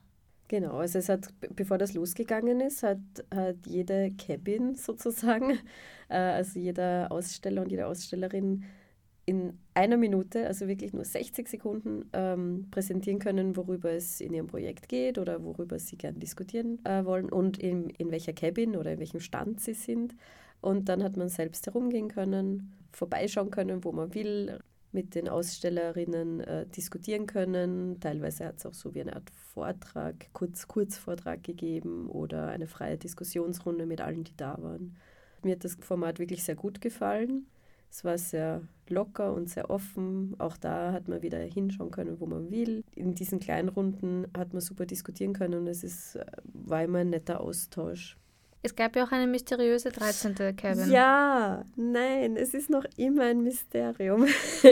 Genau, 0.48 0.78
also 0.78 1.00
es 1.00 1.08
hat, 1.08 1.30
bevor 1.56 1.78
das 1.78 1.94
losgegangen 1.94 2.62
ist, 2.62 2.84
hat, 2.84 3.00
hat 3.34 3.66
jede 3.66 4.12
Cabin 4.12 4.76
sozusagen, 4.76 5.60
äh, 6.10 6.16
also 6.16 6.60
jeder 6.60 7.12
Aussteller 7.12 7.62
und 7.62 7.72
jede 7.72 7.88
Ausstellerin 7.88 8.66
in 9.26 9.58
einer 9.74 9.98
Minute, 9.98 10.48
also 10.48 10.68
wirklich 10.68 10.92
nur 10.92 11.06
60 11.06 11.48
Sekunden, 11.48 12.10
ähm, 12.12 12.68
präsentieren 12.72 13.20
können, 13.20 13.56
worüber 13.56 13.92
es 13.92 14.20
in 14.20 14.34
ihrem 14.34 14.48
Projekt 14.48 14.90
geht 14.90 15.18
oder 15.18 15.44
worüber 15.44 15.80
sie 15.80 15.96
gerne 15.96 16.20
diskutieren 16.20 16.84
äh, 16.86 17.06
wollen 17.06 17.30
und 17.30 17.58
in, 17.58 17.90
in 17.92 18.12
welcher 18.12 18.34
Cabin 18.34 18.76
oder 18.76 18.94
in 18.94 19.00
welchem 19.00 19.22
Stand 19.22 19.62
sie 19.62 19.74
sind. 19.74 20.16
Und 20.60 20.90
dann 20.90 21.04
hat 21.04 21.18
man 21.18 21.30
selbst 21.30 21.66
herumgehen 21.68 22.10
können, 22.10 22.74
vorbeischauen 22.94 23.52
können, 23.52 23.84
wo 23.84 23.92
man 23.92 24.14
will, 24.14 24.60
mit 24.94 25.16
den 25.16 25.28
Ausstellerinnen 25.28 26.40
äh, 26.42 26.68
diskutieren 26.68 27.26
können. 27.26 28.00
Teilweise 28.00 28.46
hat 28.46 28.58
es 28.58 28.66
auch 28.66 28.74
so 28.74 28.94
wie 28.94 29.02
eine 29.02 29.16
Art 29.16 29.30
Vortrag, 29.32 30.28
Kurz, 30.34 30.68
Kurzvortrag 30.68 31.44
gegeben 31.44 32.08
oder 32.08 32.48
eine 32.48 32.68
freie 32.68 32.98
Diskussionsrunde 32.98 33.86
mit 33.86 34.02
allen, 34.02 34.24
die 34.24 34.38
da 34.38 34.56
waren. 34.62 34.96
Mir 35.44 35.54
hat 35.54 35.64
das 35.64 35.78
Format 35.82 36.20
wirklich 36.20 36.44
sehr 36.44 36.56
gut 36.56 36.80
gefallen. 36.80 37.48
Es 37.90 38.04
war 38.04 38.18
sehr 38.18 38.62
locker 38.90 39.34
und 39.34 39.50
sehr 39.50 39.70
offen. 39.70 40.36
Auch 40.40 40.58
da 40.58 40.94
hat 40.94 41.08
man 41.08 41.22
wieder 41.22 41.40
hinschauen 41.40 41.92
können, 41.92 42.20
wo 42.20 42.26
man 42.26 42.50
will. 42.50 42.84
In 42.96 43.14
diesen 43.14 43.40
kleinen 43.40 43.70
Runden 43.70 44.26
hat 44.36 44.54
man 44.54 44.62
super 44.62 44.86
diskutieren 44.86 45.34
können 45.34 45.60
und 45.62 45.68
es 45.68 45.84
ist, 45.84 46.16
äh, 46.16 46.26
war 46.44 46.84
immer 46.84 47.00
ein 47.00 47.10
netter 47.10 47.42
Austausch. 47.42 48.18
Es 48.66 48.78
gab 48.78 48.96
ja 48.96 49.04
auch 49.04 49.12
eine 49.12 49.28
mysteriöse 49.28 49.90
13. 49.92 50.36
Cabin. 50.56 50.90
Ja, 50.90 51.66
nein, 51.76 52.38
es 52.38 52.54
ist 52.54 52.70
noch 52.70 52.86
immer 52.96 53.24
ein 53.24 53.44
Mysterium. 53.44 54.26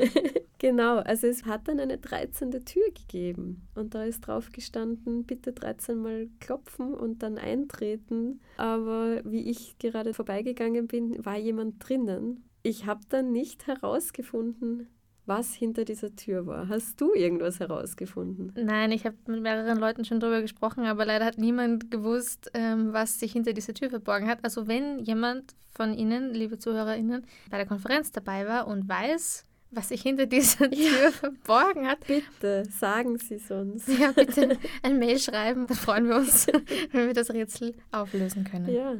genau, 0.59 0.99
also 0.99 1.27
es 1.27 1.45
hat 1.45 1.67
dann 1.67 1.77
eine 1.81 1.97
13. 1.97 2.51
Tür 2.63 2.85
gegeben 2.93 3.67
und 3.75 3.93
da 3.93 4.05
ist 4.05 4.21
drauf 4.21 4.49
gestanden, 4.53 5.25
bitte 5.25 5.51
13 5.51 5.97
Mal 5.97 6.29
klopfen 6.39 6.93
und 6.93 7.21
dann 7.21 7.37
eintreten. 7.37 8.39
Aber 8.55 9.21
wie 9.25 9.49
ich 9.49 9.77
gerade 9.77 10.13
vorbeigegangen 10.13 10.87
bin, 10.87 11.25
war 11.25 11.37
jemand 11.37 11.87
drinnen. 11.87 12.45
Ich 12.63 12.85
habe 12.85 13.01
dann 13.09 13.33
nicht 13.33 13.67
herausgefunden, 13.67 14.87
was 15.31 15.53
hinter 15.53 15.85
dieser 15.85 16.13
Tür 16.13 16.45
war. 16.45 16.67
Hast 16.67 16.99
du 16.99 17.13
irgendwas 17.13 17.61
herausgefunden? 17.61 18.51
Nein, 18.61 18.91
ich 18.91 19.05
habe 19.05 19.15
mit 19.27 19.41
mehreren 19.41 19.77
Leuten 19.77 20.03
schon 20.03 20.19
darüber 20.19 20.41
gesprochen, 20.41 20.85
aber 20.85 21.05
leider 21.05 21.23
hat 21.23 21.37
niemand 21.37 21.89
gewusst, 21.89 22.51
ähm, 22.53 22.91
was 22.91 23.17
sich 23.17 23.31
hinter 23.31 23.53
dieser 23.53 23.73
Tür 23.73 23.89
verborgen 23.89 24.27
hat. 24.27 24.39
Also 24.43 24.67
wenn 24.67 24.99
jemand 24.99 25.55
von 25.69 25.93
Ihnen, 25.93 26.33
liebe 26.33 26.59
ZuhörerInnen, 26.59 27.25
bei 27.49 27.55
der 27.55 27.65
Konferenz 27.65 28.11
dabei 28.11 28.45
war 28.45 28.67
und 28.67 28.89
weiß, 28.89 29.45
was 29.71 29.87
sich 29.87 30.01
hinter 30.01 30.25
dieser 30.25 30.69
Tür 30.71 31.03
ja. 31.03 31.11
verborgen 31.11 31.87
hat. 31.87 32.05
Bitte, 32.05 32.65
sagen 32.69 33.17
Sie 33.17 33.35
es 33.35 33.49
uns. 33.49 33.87
Ja, 33.87 34.11
bitte 34.11 34.57
ein 34.83 34.99
Mail 34.99 35.17
schreiben, 35.17 35.65
dann 35.65 35.77
freuen 35.77 36.09
wir 36.09 36.17
uns, 36.17 36.45
wenn 36.91 37.07
wir 37.07 37.13
das 37.13 37.31
Rätsel 37.31 37.73
auflösen 37.93 38.43
können. 38.43 38.67
Ja. 38.67 38.95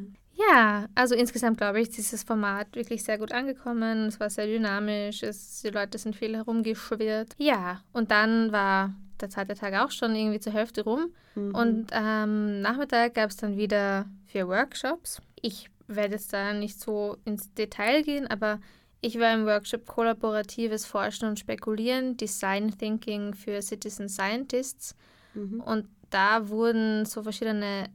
Ja, 0.50 0.88
also 0.96 1.16
insgesamt 1.16 1.58
glaube 1.58 1.82
ich, 1.82 1.90
ist 1.90 1.98
dieses 1.98 2.24
Format 2.24 2.76
wirklich 2.76 3.04
sehr 3.04 3.18
gut 3.18 3.32
angekommen. 3.32 4.08
Es 4.08 4.20
war 4.20 4.30
sehr 4.30 4.48
dynamisch, 4.48 5.24
es, 5.24 5.62
die 5.62 5.70
Leute 5.70 5.98
sind 5.98 6.16
viel 6.16 6.36
herumgeschwirrt. 6.36 7.34
Ja, 7.38 7.82
und 7.92 8.12
dann 8.12 8.52
war 8.52 8.94
der 9.20 9.30
zweite 9.30 9.56
Tag 9.56 9.74
auch 9.76 9.92
schon 9.92 10.16
irgendwie 10.16 10.40
zur 10.40 10.54
Hälfte 10.54 10.84
rum. 10.84 11.12
Mhm. 11.36 11.56
Und 11.56 11.94
am 11.94 12.30
ähm, 12.30 12.62
Nachmittag 12.62 13.16
gab 13.16 13.30
es 13.30 13.38
dann 13.38 13.58
wieder 13.58 14.06
vier 14.26 14.48
Workshops. 14.48 15.22
Ich 15.42 15.70
werde 15.88 16.14
jetzt 16.14 16.34
da 16.34 16.54
nicht 16.54 16.80
so 16.80 17.18
ins 17.26 17.54
Detail 17.54 18.02
gehen, 18.04 18.28
aber 18.28 18.60
ich 19.02 19.20
war 19.20 19.34
im 19.34 19.46
Workshop 19.46 19.86
Kollaboratives 19.86 20.86
Forschen 20.86 21.28
und 21.28 21.40
Spekulieren, 21.40 22.18
Design 22.18 22.76
Thinking 22.78 23.34
für 23.34 23.62
Citizen 23.62 24.08
Scientists. 24.08 24.96
Mhm. 25.34 25.62
Und 25.62 25.88
da 26.10 26.50
wurden 26.50 27.06
so 27.06 27.24
verschiedene 27.24 27.90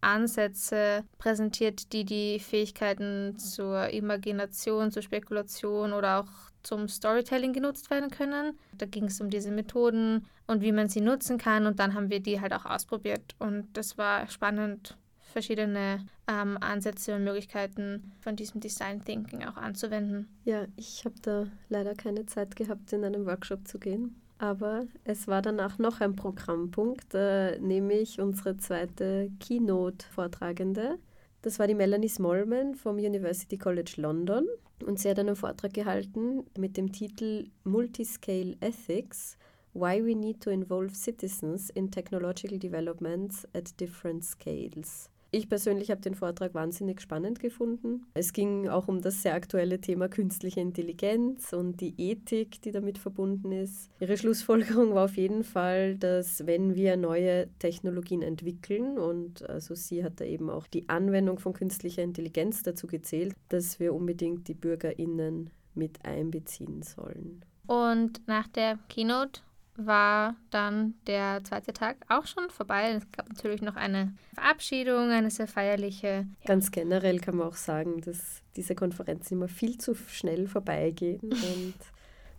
Ansätze 0.00 1.04
präsentiert, 1.18 1.92
die 1.92 2.04
die 2.04 2.38
Fähigkeiten 2.38 3.38
zur 3.38 3.88
Imagination, 3.88 4.90
zur 4.90 5.02
Spekulation 5.02 5.92
oder 5.92 6.20
auch 6.20 6.48
zum 6.62 6.88
Storytelling 6.88 7.52
genutzt 7.52 7.90
werden 7.90 8.10
können. 8.10 8.58
Da 8.76 8.86
ging 8.86 9.04
es 9.04 9.20
um 9.20 9.30
diese 9.30 9.50
Methoden 9.50 10.26
und 10.46 10.62
wie 10.62 10.72
man 10.72 10.88
sie 10.88 11.00
nutzen 11.00 11.38
kann 11.38 11.66
und 11.66 11.78
dann 11.78 11.94
haben 11.94 12.10
wir 12.10 12.20
die 12.20 12.40
halt 12.40 12.52
auch 12.52 12.64
ausprobiert 12.64 13.34
und 13.38 13.68
das 13.74 13.98
war 13.98 14.28
spannend, 14.28 14.96
verschiedene 15.18 16.06
ähm, 16.26 16.58
Ansätze 16.60 17.14
und 17.14 17.24
Möglichkeiten 17.24 18.12
von 18.20 18.34
diesem 18.34 18.60
Design 18.60 19.04
Thinking 19.04 19.44
auch 19.44 19.56
anzuwenden. 19.56 20.28
Ja, 20.44 20.66
ich 20.76 21.04
habe 21.04 21.14
da 21.22 21.46
leider 21.68 21.94
keine 21.94 22.26
Zeit 22.26 22.56
gehabt, 22.56 22.92
in 22.92 23.04
einen 23.04 23.26
Workshop 23.26 23.68
zu 23.68 23.78
gehen. 23.78 24.20
Aber 24.38 24.86
es 25.04 25.26
war 25.26 25.42
danach 25.42 25.78
noch 25.78 26.00
ein 26.00 26.14
Programmpunkt, 26.14 27.12
äh, 27.14 27.58
nämlich 27.58 28.20
unsere 28.20 28.56
zweite 28.56 29.30
Keynote-Vortragende. 29.40 30.98
Das 31.42 31.58
war 31.58 31.66
die 31.66 31.74
Melanie 31.74 32.08
Smallman 32.08 32.76
vom 32.76 32.96
University 32.96 33.58
College 33.58 33.94
London. 33.96 34.46
Und 34.86 35.00
sie 35.00 35.10
hat 35.10 35.18
einen 35.18 35.34
Vortrag 35.34 35.74
gehalten 35.74 36.44
mit 36.56 36.76
dem 36.76 36.92
Titel 36.92 37.48
Multiscale 37.64 38.56
Ethics, 38.60 39.36
Why 39.74 40.04
We 40.04 40.14
Need 40.14 40.40
to 40.40 40.50
Involve 40.50 40.94
Citizens 40.94 41.70
in 41.70 41.90
Technological 41.90 42.58
Developments 42.58 43.46
at 43.54 43.78
Different 43.80 44.24
Scales. 44.24 45.10
Ich 45.30 45.48
persönlich 45.48 45.90
habe 45.90 46.00
den 46.00 46.14
Vortrag 46.14 46.54
wahnsinnig 46.54 47.02
spannend 47.02 47.38
gefunden. 47.38 48.06
Es 48.14 48.32
ging 48.32 48.68
auch 48.68 48.88
um 48.88 49.02
das 49.02 49.22
sehr 49.22 49.34
aktuelle 49.34 49.78
Thema 49.78 50.08
künstliche 50.08 50.60
Intelligenz 50.60 51.52
und 51.52 51.82
die 51.82 51.94
Ethik, 51.98 52.62
die 52.62 52.70
damit 52.70 52.96
verbunden 52.96 53.52
ist. 53.52 53.90
Ihre 54.00 54.16
Schlussfolgerung 54.16 54.94
war 54.94 55.04
auf 55.04 55.18
jeden 55.18 55.44
Fall, 55.44 55.96
dass 55.96 56.46
wenn 56.46 56.74
wir 56.74 56.96
neue 56.96 57.48
Technologien 57.58 58.22
entwickeln, 58.22 58.96
und 58.98 59.48
also 59.48 59.74
sie 59.74 60.02
hat 60.02 60.20
da 60.20 60.24
eben 60.24 60.48
auch 60.48 60.66
die 60.66 60.88
Anwendung 60.88 61.38
von 61.38 61.52
künstlicher 61.52 62.02
Intelligenz 62.02 62.62
dazu 62.62 62.86
gezählt, 62.86 63.34
dass 63.50 63.78
wir 63.78 63.92
unbedingt 63.92 64.48
die 64.48 64.54
Bürgerinnen 64.54 65.50
mit 65.74 66.04
einbeziehen 66.06 66.82
sollen. 66.82 67.44
Und 67.66 68.26
nach 68.26 68.48
der 68.48 68.78
Keynote 68.88 69.42
war 69.78 70.34
dann 70.50 70.94
der 71.06 71.42
zweite 71.44 71.72
Tag 71.72 71.96
auch 72.08 72.26
schon 72.26 72.50
vorbei. 72.50 72.94
Es 72.96 73.10
gab 73.12 73.28
natürlich 73.28 73.62
noch 73.62 73.76
eine 73.76 74.12
Verabschiedung, 74.34 75.10
eine 75.10 75.30
sehr 75.30 75.46
feierliche. 75.46 76.26
Ja. 76.42 76.46
Ganz 76.46 76.70
generell 76.70 77.20
kann 77.20 77.36
man 77.36 77.48
auch 77.48 77.56
sagen, 77.56 78.00
dass 78.00 78.42
diese 78.56 78.74
Konferenzen 78.74 79.34
immer 79.34 79.48
viel 79.48 79.78
zu 79.78 79.94
schnell 79.94 80.48
vorbeigehen 80.48 81.20
und 81.22 81.74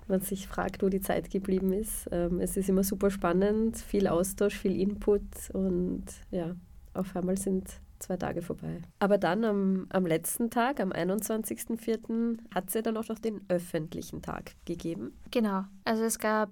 man 0.07 0.21
sich 0.21 0.47
fragt, 0.47 0.83
wo 0.83 0.89
die 0.89 1.01
Zeit 1.01 1.29
geblieben 1.29 1.71
ist. 1.71 2.09
Ähm, 2.11 2.39
es 2.39 2.57
ist 2.57 2.67
immer 2.67 2.83
super 2.83 3.11
spannend, 3.11 3.77
viel 3.77 4.07
Austausch, 4.07 4.55
viel 4.57 4.79
Input 4.79 5.21
und 5.53 6.03
ja, 6.31 6.55
auf 6.93 7.15
einmal 7.15 7.37
sind 7.37 7.69
zwei 7.99 8.17
Tage 8.17 8.41
vorbei. 8.41 8.81
Aber 8.99 9.17
dann 9.17 9.43
am, 9.45 9.87
am 9.89 10.05
letzten 10.05 10.49
Tag, 10.49 10.79
am 10.79 10.91
21.04., 10.91 12.37
hat 12.53 12.69
es 12.69 12.73
ja 12.73 12.81
dann 12.81 12.97
auch 12.97 13.07
noch 13.07 13.19
den 13.19 13.41
öffentlichen 13.49 14.21
Tag 14.21 14.53
gegeben. 14.65 15.13
Genau. 15.31 15.65
Also 15.85 16.03
es 16.03 16.17
gab 16.17 16.49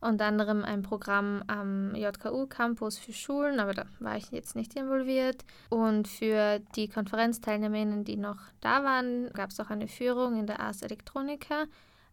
unter 0.00 0.24
anderem 0.26 0.64
ein 0.64 0.82
Programm 0.82 1.44
am 1.46 1.94
JKU-Campus 1.94 2.98
für 2.98 3.12
Schulen, 3.12 3.60
aber 3.60 3.74
da 3.74 3.84
war 3.98 4.16
ich 4.16 4.30
jetzt 4.30 4.56
nicht 4.56 4.74
involviert. 4.74 5.44
Und 5.68 6.08
für 6.08 6.60
die 6.74 6.88
Konferenzteilnehmerinnen, 6.88 8.04
die 8.04 8.16
noch 8.16 8.38
da 8.60 8.82
waren, 8.82 9.30
gab 9.34 9.50
es 9.50 9.60
auch 9.60 9.68
eine 9.68 9.88
Führung 9.88 10.38
in 10.38 10.46
der 10.46 10.60
Ars 10.60 10.82
Electronica. 10.82 11.66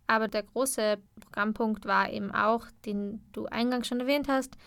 Aber 0.05 0.27
der 0.27 0.43
große 0.43 0.97
Programmpunkt 1.21 1.85
war 1.85 2.11
eben 2.11 2.31
auch, 2.31 2.65
den 2.85 3.21
du 3.31 3.45
eingangs 3.45 3.87
schon 3.87 4.01
erwähnt 4.01 4.27
hast, 4.27 4.57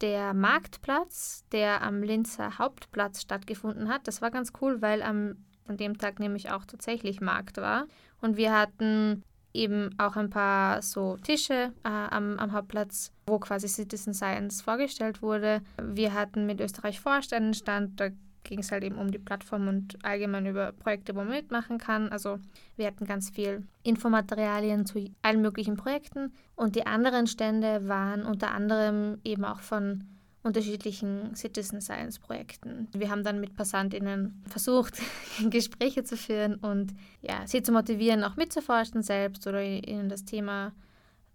der 0.00 0.34
Marktplatz, 0.34 1.44
der 1.52 1.82
am 1.82 2.02
Linzer 2.02 2.58
Hauptplatz 2.58 3.22
stattgefunden 3.22 3.88
hat. 3.88 4.06
Das 4.08 4.20
war 4.20 4.30
ganz 4.30 4.52
cool, 4.60 4.82
weil 4.82 5.02
am, 5.02 5.36
an 5.66 5.76
dem 5.76 5.98
Tag 5.98 6.18
nämlich 6.20 6.50
auch 6.50 6.64
tatsächlich 6.64 7.20
Markt 7.20 7.58
war. 7.58 7.86
Und 8.20 8.36
wir 8.36 8.52
hatten 8.56 9.24
eben 9.54 9.90
auch 9.98 10.16
ein 10.16 10.30
paar 10.30 10.82
so 10.82 11.16
Tische 11.18 11.72
äh, 11.84 11.88
am, 11.88 12.38
am 12.38 12.52
Hauptplatz, 12.52 13.12
wo 13.26 13.38
quasi 13.38 13.68
Citizen 13.68 14.14
Science 14.14 14.62
vorgestellt 14.62 15.22
wurde. 15.22 15.60
Wir 15.82 16.14
hatten 16.14 16.46
mit 16.46 16.60
Österreich 16.60 17.00
Forscht 17.00 17.32
einen 17.32 17.54
Stand, 17.54 18.00
da 18.00 18.08
ging 18.44 18.60
es 18.60 18.72
halt 18.72 18.84
eben 18.84 18.96
um 18.96 19.10
die 19.10 19.18
Plattform 19.18 19.68
und 19.68 20.04
allgemein 20.04 20.46
über 20.46 20.72
Projekte, 20.72 21.14
wo 21.14 21.18
man 21.20 21.30
mitmachen 21.30 21.78
kann. 21.78 22.08
Also 22.10 22.38
wir 22.76 22.86
hatten 22.86 23.06
ganz 23.06 23.30
viel 23.30 23.66
Infomaterialien 23.82 24.84
zu 24.86 25.10
allen 25.22 25.42
möglichen 25.42 25.76
Projekten. 25.76 26.32
Und 26.56 26.76
die 26.76 26.86
anderen 26.86 27.26
Stände 27.26 27.88
waren 27.88 28.24
unter 28.24 28.50
anderem 28.52 29.18
eben 29.24 29.44
auch 29.44 29.60
von 29.60 30.04
unterschiedlichen 30.42 31.34
Citizen 31.34 31.80
Science 31.80 32.18
Projekten. 32.18 32.88
Wir 32.92 33.10
haben 33.10 33.22
dann 33.22 33.40
mit 33.40 33.54
PassantInnen 33.54 34.42
versucht, 34.48 34.98
Gespräche 35.50 36.02
zu 36.04 36.16
führen 36.16 36.56
und 36.56 36.94
ja, 37.20 37.46
sie 37.46 37.62
zu 37.62 37.72
motivieren, 37.72 38.24
auch 38.24 38.36
mitzuforschen 38.36 39.02
selbst 39.02 39.46
oder 39.46 39.62
ihnen 39.62 40.08
das 40.08 40.24
Thema 40.24 40.72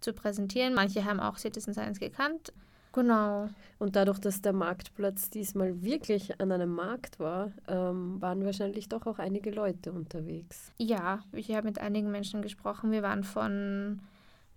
zu 0.02 0.14
präsentieren. 0.14 0.74
Manche 0.74 1.06
haben 1.06 1.20
auch 1.20 1.38
Citizen 1.38 1.74
Science 1.74 2.00
gekannt 2.00 2.52
Genau. 2.98 3.48
Und 3.78 3.96
dadurch, 3.96 4.18
dass 4.18 4.42
der 4.42 4.54
Marktplatz 4.54 5.30
diesmal 5.30 5.84
wirklich 5.84 6.42
an 6.42 6.52
einem 6.52 6.74
Markt 6.74 7.20
war, 7.20 7.52
ähm, 7.68 8.20
waren 8.20 8.44
wahrscheinlich 8.44 8.90
doch 8.90 9.06
auch 9.06 9.20
einige 9.20 9.52
Leute 9.52 9.92
unterwegs. 9.92 10.72
Ja, 10.80 11.20
ich 11.32 11.52
habe 11.52 11.68
mit 11.68 11.80
einigen 11.80 12.10
Menschen 12.10 12.42
gesprochen. 12.42 12.90
Wir 12.90 13.04
waren 13.04 13.24
von 13.24 14.02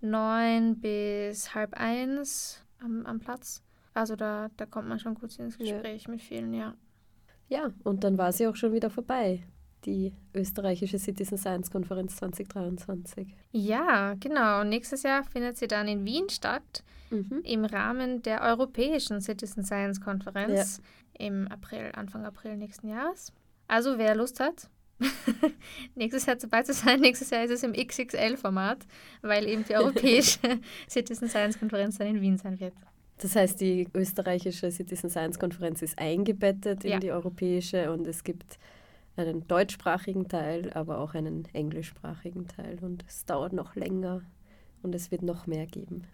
neun 0.01 0.79
bis 0.79 1.53
halb 1.53 1.75
eins 1.75 2.63
am, 2.79 3.05
am 3.05 3.19
Platz. 3.19 3.61
Also 3.93 4.15
da, 4.15 4.49
da 4.57 4.65
kommt 4.65 4.87
man 4.87 4.99
schon 4.99 5.15
kurz 5.15 5.37
ins 5.37 5.57
Gespräch 5.57 6.03
ja. 6.03 6.11
mit 6.11 6.21
vielen, 6.21 6.53
ja. 6.53 6.75
Ja, 7.49 7.71
und 7.83 8.03
dann 8.03 8.17
war 8.17 8.31
sie 8.31 8.47
auch 8.47 8.55
schon 8.55 8.71
wieder 8.71 8.89
vorbei 8.89 9.43
die 9.85 10.13
österreichische 10.33 10.99
Citizen 10.99 11.37
Science 11.37 11.71
Konferenz 11.71 12.15
2023. 12.17 13.35
Ja, 13.51 14.13
genau. 14.19 14.63
Nächstes 14.63 15.03
Jahr 15.03 15.23
findet 15.23 15.57
sie 15.57 15.67
dann 15.67 15.87
in 15.87 16.05
Wien 16.05 16.29
statt, 16.29 16.83
mhm. 17.09 17.41
im 17.43 17.65
Rahmen 17.65 18.21
der 18.21 18.41
europäischen 18.41 19.21
Citizen 19.21 19.63
Science 19.63 19.99
Konferenz 19.99 20.81
ja. 21.17 21.25
im 21.27 21.47
April, 21.47 21.91
Anfang 21.93 22.25
April 22.25 22.57
nächsten 22.57 22.89
Jahres. 22.89 23.33
Also 23.67 23.97
wer 23.97 24.15
Lust 24.15 24.39
hat, 24.39 24.69
nächstes 25.95 26.25
Jahr 26.25 26.35
dabei 26.35 26.63
zu 26.63 26.73
sein, 26.73 26.99
nächstes 26.99 27.29
Jahr 27.31 27.43
ist 27.43 27.51
es 27.51 27.63
im 27.63 27.73
XXL-Format, 27.73 28.85
weil 29.21 29.47
eben 29.47 29.65
die 29.65 29.75
europäische 29.75 30.59
Citizen 30.87 31.27
Science 31.27 31.59
Konferenz 31.59 31.97
dann 31.97 32.07
in 32.07 32.21
Wien 32.21 32.37
sein 32.37 32.59
wird. 32.59 32.73
Das 33.21 33.35
heißt, 33.35 33.61
die 33.61 33.87
österreichische 33.93 34.71
Citizen 34.71 35.11
Science 35.11 35.37
Konferenz 35.37 35.83
ist 35.83 35.99
eingebettet 35.99 36.83
in 36.83 36.91
ja. 36.93 36.99
die 36.99 37.11
europäische 37.11 37.91
und 37.91 38.07
es 38.07 38.23
gibt 38.23 38.57
einen 39.15 39.47
deutschsprachigen 39.47 40.27
Teil, 40.27 40.73
aber 40.73 40.97
auch 40.97 41.13
einen 41.13 41.47
englischsprachigen 41.53 42.47
Teil. 42.47 42.79
Und 42.81 43.05
es 43.07 43.23
dauert 43.25 43.53
noch 43.53 43.75
länger 43.75 44.23
und 44.81 44.95
es 44.95 45.11
wird 45.11 45.21
noch 45.21 45.45
mehr 45.45 45.67
geben. 45.67 46.07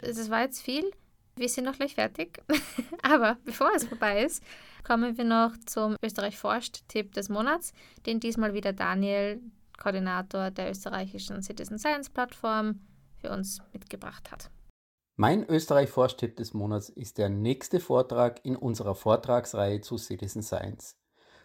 Es 0.00 0.30
war 0.30 0.42
jetzt 0.42 0.62
viel. 0.62 0.90
Wir 1.36 1.48
sind 1.48 1.64
noch 1.64 1.76
gleich 1.76 1.94
fertig. 1.94 2.42
aber 3.02 3.36
bevor 3.44 3.70
es 3.74 3.84
vorbei 3.84 4.24
ist, 4.24 4.42
kommen 4.84 5.16
wir 5.18 5.24
noch 5.24 5.56
zum 5.66 5.96
Österreich 6.02 6.38
forscht-Tipp 6.38 7.12
des 7.12 7.28
Monats, 7.28 7.72
den 8.06 8.20
diesmal 8.20 8.54
wieder 8.54 8.72
Daniel, 8.72 9.40
Koordinator 9.76 10.50
der 10.50 10.70
österreichischen 10.70 11.42
Citizen 11.42 11.78
Science 11.78 12.10
Plattform, 12.10 12.80
für 13.16 13.30
uns 13.30 13.60
mitgebracht 13.72 14.30
hat. 14.30 14.50
Mein 15.16 15.48
Österreich 15.48 15.90
Forscht-Tipp 15.90 16.36
des 16.36 16.54
Monats 16.54 16.88
ist 16.88 17.18
der 17.18 17.28
nächste 17.28 17.80
Vortrag 17.80 18.44
in 18.44 18.56
unserer 18.56 18.94
Vortragsreihe 18.94 19.80
zu 19.80 19.96
Citizen 19.96 20.42
Science. 20.42 20.96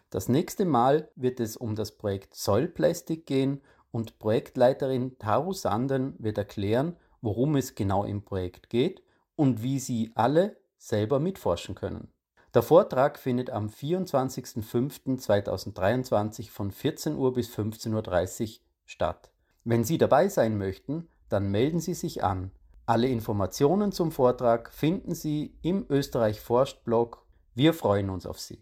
Das 0.10 0.28
nächste 0.28 0.66
Mal 0.66 1.10
wird 1.16 1.40
es 1.40 1.56
um 1.56 1.76
das 1.76 1.96
Projekt 1.96 2.36
Soil 2.36 2.68
Plastic 2.68 3.26
gehen 3.26 3.62
und 3.92 4.20
Projektleiterin 4.20 5.18
Taru 5.20 5.54
Sanden 5.54 6.16
wird 6.18 6.38
erklären, 6.38 6.98
worum 7.22 7.56
es 7.56 7.76
genau 7.76 8.04
im 8.04 8.24
Projekt 8.24 8.70
geht 8.70 9.04
und 9.40 9.64
wie 9.64 9.80
Sie 9.80 10.12
alle 10.16 10.58
selber 10.78 11.22
mitforschen 11.22 11.74
können. 11.74 12.10
Der 12.54 12.62
Vortrag 12.62 13.18
findet 13.18 13.50
am 13.50 13.68
24.05.2023 13.68 16.50
von 16.50 16.72
14 16.72 17.16
Uhr 17.16 17.32
bis 17.32 17.50
15.30 17.56 18.42
Uhr 18.42 18.50
statt. 18.84 19.32
Wenn 19.64 19.86
Sie 19.86 19.98
dabei 19.98 20.28
sein 20.28 20.58
möchten, 20.58 21.08
dann 21.30 21.52
melden 21.52 21.80
Sie 21.80 21.94
sich 21.94 22.22
an. 22.22 22.52
Alle 22.86 23.08
Informationen 23.08 23.94
zum 23.94 24.12
Vortrag 24.12 24.74
finden 24.74 25.16
Sie 25.16 25.56
im 25.62 25.86
Österreich 25.88 26.42
Forscht 26.42 26.84
Blog. 26.84 27.26
Wir 27.56 27.74
freuen 27.74 28.10
uns 28.10 28.26
auf 28.26 28.42
Sie. 28.42 28.62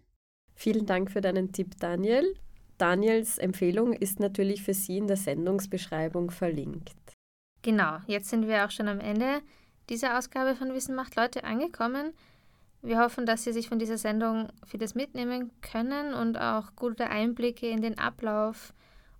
Vielen 0.54 0.86
Dank 0.86 1.10
für 1.10 1.22
deinen 1.22 1.54
Tipp, 1.54 1.80
Daniel. 1.80 2.36
Daniels 2.78 3.40
Empfehlung 3.40 3.94
ist 3.94 4.20
natürlich 4.20 4.62
für 4.62 4.76
Sie 4.76 5.00
in 5.00 5.08
der 5.08 5.18
Sendungsbeschreibung 5.18 6.30
verlinkt. 6.30 6.94
Genau, 7.64 7.98
jetzt 8.06 8.30
sind 8.30 8.48
wir 8.48 8.64
auch 8.64 8.70
schon 8.70 8.88
am 8.88 9.00
Ende 9.00 9.42
dieser 9.90 10.18
Ausgabe 10.18 10.56
von 10.56 10.74
Wissen 10.74 10.96
macht 10.96 11.16
Leute 11.16 11.44
angekommen. 11.44 12.14
Wir 12.82 13.00
hoffen, 13.00 13.26
dass 13.26 13.44
Sie 13.44 13.54
sich 13.54 13.70
von 13.70 13.80
dieser 13.80 13.98
Sendung 13.98 14.50
vieles 14.66 14.96
mitnehmen 14.96 15.52
können 15.62 16.14
und 16.14 16.40
auch 16.40 16.76
gute 16.76 17.10
Einblicke 17.10 17.68
in 17.68 17.82
den 17.82 17.98
Ablauf 17.98 18.74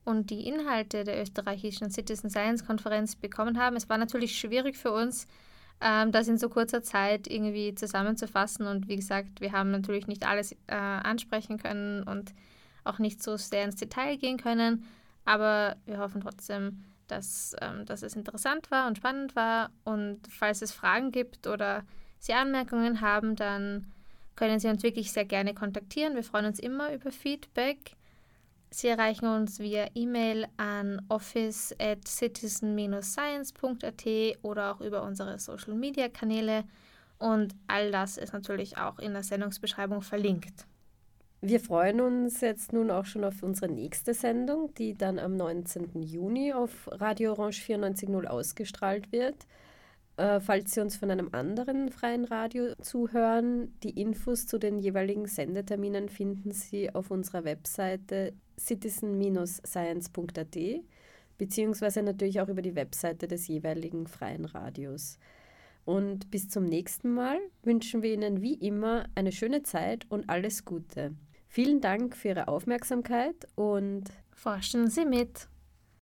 und 0.06 0.30
die 0.30 0.48
Inhalte 0.48 1.04
der 1.04 1.22
österreichischen 1.22 1.92
Citizen 1.92 2.30
Science 2.30 2.66
Konferenz 2.66 3.16
bekommen 3.16 3.60
haben. 3.60 3.76
Es 3.76 3.90
war 3.90 3.98
natürlich 3.98 4.40
schwierig 4.40 4.78
für 4.78 4.92
uns, 4.92 5.28
ähm, 5.82 6.12
das 6.12 6.28
in 6.28 6.38
so 6.38 6.50
kurzer 6.50 6.82
Zeit 6.82 7.28
irgendwie 7.28 7.76
zusammenzufassen. 7.76 8.68
Und 8.68 8.88
wie 8.88 8.96
gesagt, 8.96 9.42
wir 9.42 9.52
haben 9.52 9.72
natürlich 9.72 10.08
nicht 10.08 10.26
alles 10.26 10.54
äh, 10.68 10.76
ansprechen 10.76 11.58
können 11.58 12.04
und 12.04 12.34
auch 12.86 13.00
nicht 13.00 13.22
so 13.22 13.36
sehr 13.38 13.66
ins 13.66 13.76
Detail 13.76 14.16
gehen 14.18 14.38
können. 14.38 14.86
Aber 15.26 15.76
wir 15.86 15.98
hoffen 15.98 16.22
trotzdem, 16.22 16.86
dass, 17.08 17.56
ähm, 17.62 17.86
dass 17.86 18.04
es 18.04 18.16
interessant 18.16 18.72
war 18.72 18.88
und 18.88 18.98
spannend 18.98 19.36
war. 19.36 19.72
Und 19.84 20.20
falls 20.30 20.62
es 20.62 20.72
Fragen 20.72 21.12
gibt 21.12 21.48
oder 21.48 21.84
Sie 22.20 22.34
Anmerkungen 22.34 23.02
haben, 23.02 23.36
dann 23.36 23.92
können 24.36 24.60
Sie 24.60 24.68
uns 24.68 24.84
wirklich 24.84 25.12
sehr 25.12 25.26
gerne 25.26 25.54
kontaktieren. 25.54 26.16
Wir 26.16 26.24
freuen 26.24 26.46
uns 26.46 26.60
immer 26.60 26.94
über 26.94 27.12
Feedback. 27.12 27.98
Sie 28.70 28.88
erreichen 28.88 29.28
uns 29.28 29.60
via 29.60 29.88
E-Mail 29.96 30.48
an 30.58 31.02
office 31.10 31.74
at 31.80 32.08
citizen-science.at 32.08 34.06
oder 34.44 34.76
auch 34.76 34.82
über 34.82 35.04
unsere 35.04 35.40
Social 35.40 35.74
Media 35.74 36.10
Kanäle. 36.10 36.66
Und 37.18 37.56
all 37.68 37.92
das 37.92 38.18
ist 38.18 38.34
natürlich 38.34 38.78
auch 38.78 39.00
in 39.00 39.14
der 39.14 39.24
Sendungsbeschreibung 39.24 40.02
verlinkt. 40.02 40.68
Wir 41.42 41.60
freuen 41.60 42.02
uns 42.02 42.42
jetzt 42.42 42.74
nun 42.74 42.90
auch 42.90 43.06
schon 43.06 43.24
auf 43.24 43.44
unsere 43.44 43.72
nächste 43.72 44.16
Sendung, 44.16 44.74
die 44.74 44.96
dann 44.96 45.20
am 45.20 45.36
19. 45.36 46.02
Juni 46.02 46.52
auf 46.52 46.90
Radio 46.92 47.34
Orange 47.34 47.62
94.0 47.62 48.26
ausgestrahlt 48.26 49.12
wird. 49.12 49.46
Äh, 50.18 50.40
falls 50.40 50.74
Sie 50.74 50.82
uns 50.82 50.98
von 50.98 51.12
einem 51.12 51.30
anderen 51.34 51.92
freien 51.92 52.26
Radio 52.26 52.74
zuhören, 52.82 53.78
die 53.84 54.02
Infos 54.02 54.48
zu 54.48 54.58
den 54.58 54.80
jeweiligen 54.80 55.28
Sendeterminen 55.28 56.10
finden 56.10 56.52
Sie 56.52 56.94
auf 56.94 57.12
unserer 57.12 57.44
Webseite 57.44 58.34
citizen-science.at 58.60 60.58
beziehungsweise 61.38 62.02
natürlich 62.02 62.42
auch 62.42 62.50
über 62.50 62.64
die 62.64 62.76
Webseite 62.76 63.28
des 63.28 63.48
jeweiligen 63.48 64.08
freien 64.08 64.46
Radios. 64.46 65.20
Und 65.86 66.32
bis 66.32 66.50
zum 66.50 66.66
nächsten 66.66 67.14
Mal 67.14 67.38
wünschen 67.64 68.02
wir 68.02 68.12
Ihnen 68.12 68.42
wie 68.42 68.56
immer 68.56 69.06
eine 69.14 69.32
schöne 69.32 69.62
Zeit 69.64 70.06
und 70.10 70.30
alles 70.30 70.66
Gute. 70.66 71.14
Vielen 71.58 71.82
Dank 71.82 72.16
für 72.16 72.28
Ihre 72.28 72.50
Aufmerksamkeit 72.50 73.48
und 73.56 74.04
forschen 74.32 74.92
Sie 74.92 75.06
mit. 75.06 75.48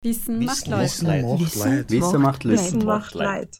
Wissen, 0.03 0.41
Wissen 0.41 0.45
macht 0.45 0.67
Leute. 0.67 0.81
macht 0.81 1.55
Leid. 1.55 1.89
Wissen 1.89 2.21
macht 2.21 2.43
Lust. 2.43 2.63
Wissen 2.65 2.85
macht 2.85 3.13
Leid. 3.13 3.57